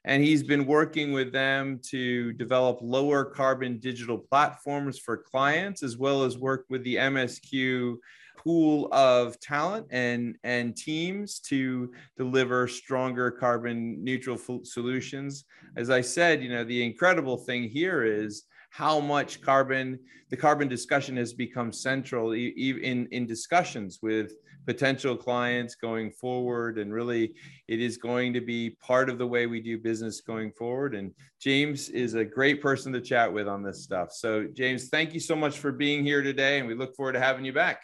And 0.06 0.24
he's 0.24 0.42
been 0.42 0.66
working 0.66 1.12
with 1.12 1.32
them 1.32 1.80
to 1.90 2.34
develop 2.34 2.80
lower 2.82 3.26
carbon 3.26 3.78
digital 3.78 4.18
platforms 4.18 4.98
for 4.98 5.18
clients, 5.18 5.84
as 5.84 5.98
well 5.98 6.24
as 6.24 6.36
work 6.36 6.66
with 6.70 6.84
the 6.84 6.96
MSQ 6.96 7.98
pool 8.44 8.92
of 8.92 9.40
talent 9.40 9.86
and, 9.92 10.38
and 10.44 10.76
teams 10.76 11.40
to 11.42 11.92
deliver 12.18 12.68
stronger 12.68 13.30
carbon 13.30 14.04
neutral 14.04 14.40
solutions. 14.64 15.46
As 15.78 15.92
I 15.92 16.02
said, 16.02 16.42
you 16.42 16.50
know, 16.50 16.64
the 16.64 16.84
incredible 16.84 17.38
thing 17.38 17.70
here 17.70 18.04
is 18.04 18.46
how 18.76 19.00
much 19.00 19.42
carbon 19.42 19.98
the 20.30 20.36
carbon 20.36 20.68
discussion 20.68 21.16
has 21.16 21.32
become 21.32 21.72
central 21.72 22.34
in, 22.34 23.08
in 23.10 23.26
discussions 23.26 24.00
with 24.02 24.34
potential 24.66 25.16
clients 25.16 25.76
going 25.76 26.12
forward. 26.12 26.78
And 26.78 26.92
really 26.92 27.36
it 27.70 27.80
is 27.80 27.96
going 27.96 28.34
to 28.34 28.42
be 28.42 28.72
part 28.82 29.10
of 29.10 29.18
the 29.18 29.26
way 29.26 29.46
we 29.46 29.62
do 29.62 29.78
business 29.78 30.20
going 30.20 30.52
forward. 30.52 30.94
And 30.94 31.12
james 31.40 31.88
is 31.88 32.16
a 32.16 32.26
great 32.26 32.62
person 32.62 32.92
to 32.92 33.00
chat 33.00 33.32
with 33.32 33.48
on 33.48 33.64
this 33.64 33.82
stuff. 33.82 34.12
So 34.12 34.46
james 34.52 34.90
thank 34.90 35.14
you 35.14 35.22
so 35.22 35.38
much 35.38 35.58
for 35.58 35.72
being 35.72 36.04
here 36.04 36.22
today 36.22 36.60
and 36.60 36.68
we 36.68 36.76
look 36.76 36.98
forward 36.98 37.14
to 37.14 37.22
having 37.22 37.46
you 37.46 37.54
back. 37.54 37.82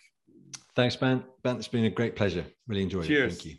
Thanks 0.75 0.97
ben. 0.97 1.23
Ben 1.41 1.55
it's 1.55 1.69
been 1.69 1.85
a 1.85 1.89
great 1.89 2.17
pleasure. 2.17 2.45
Really 2.67 2.83
enjoyed 2.83 3.05
Cheers. 3.05 3.33
it 3.33 3.35
thank 3.37 3.45
you 3.45 3.55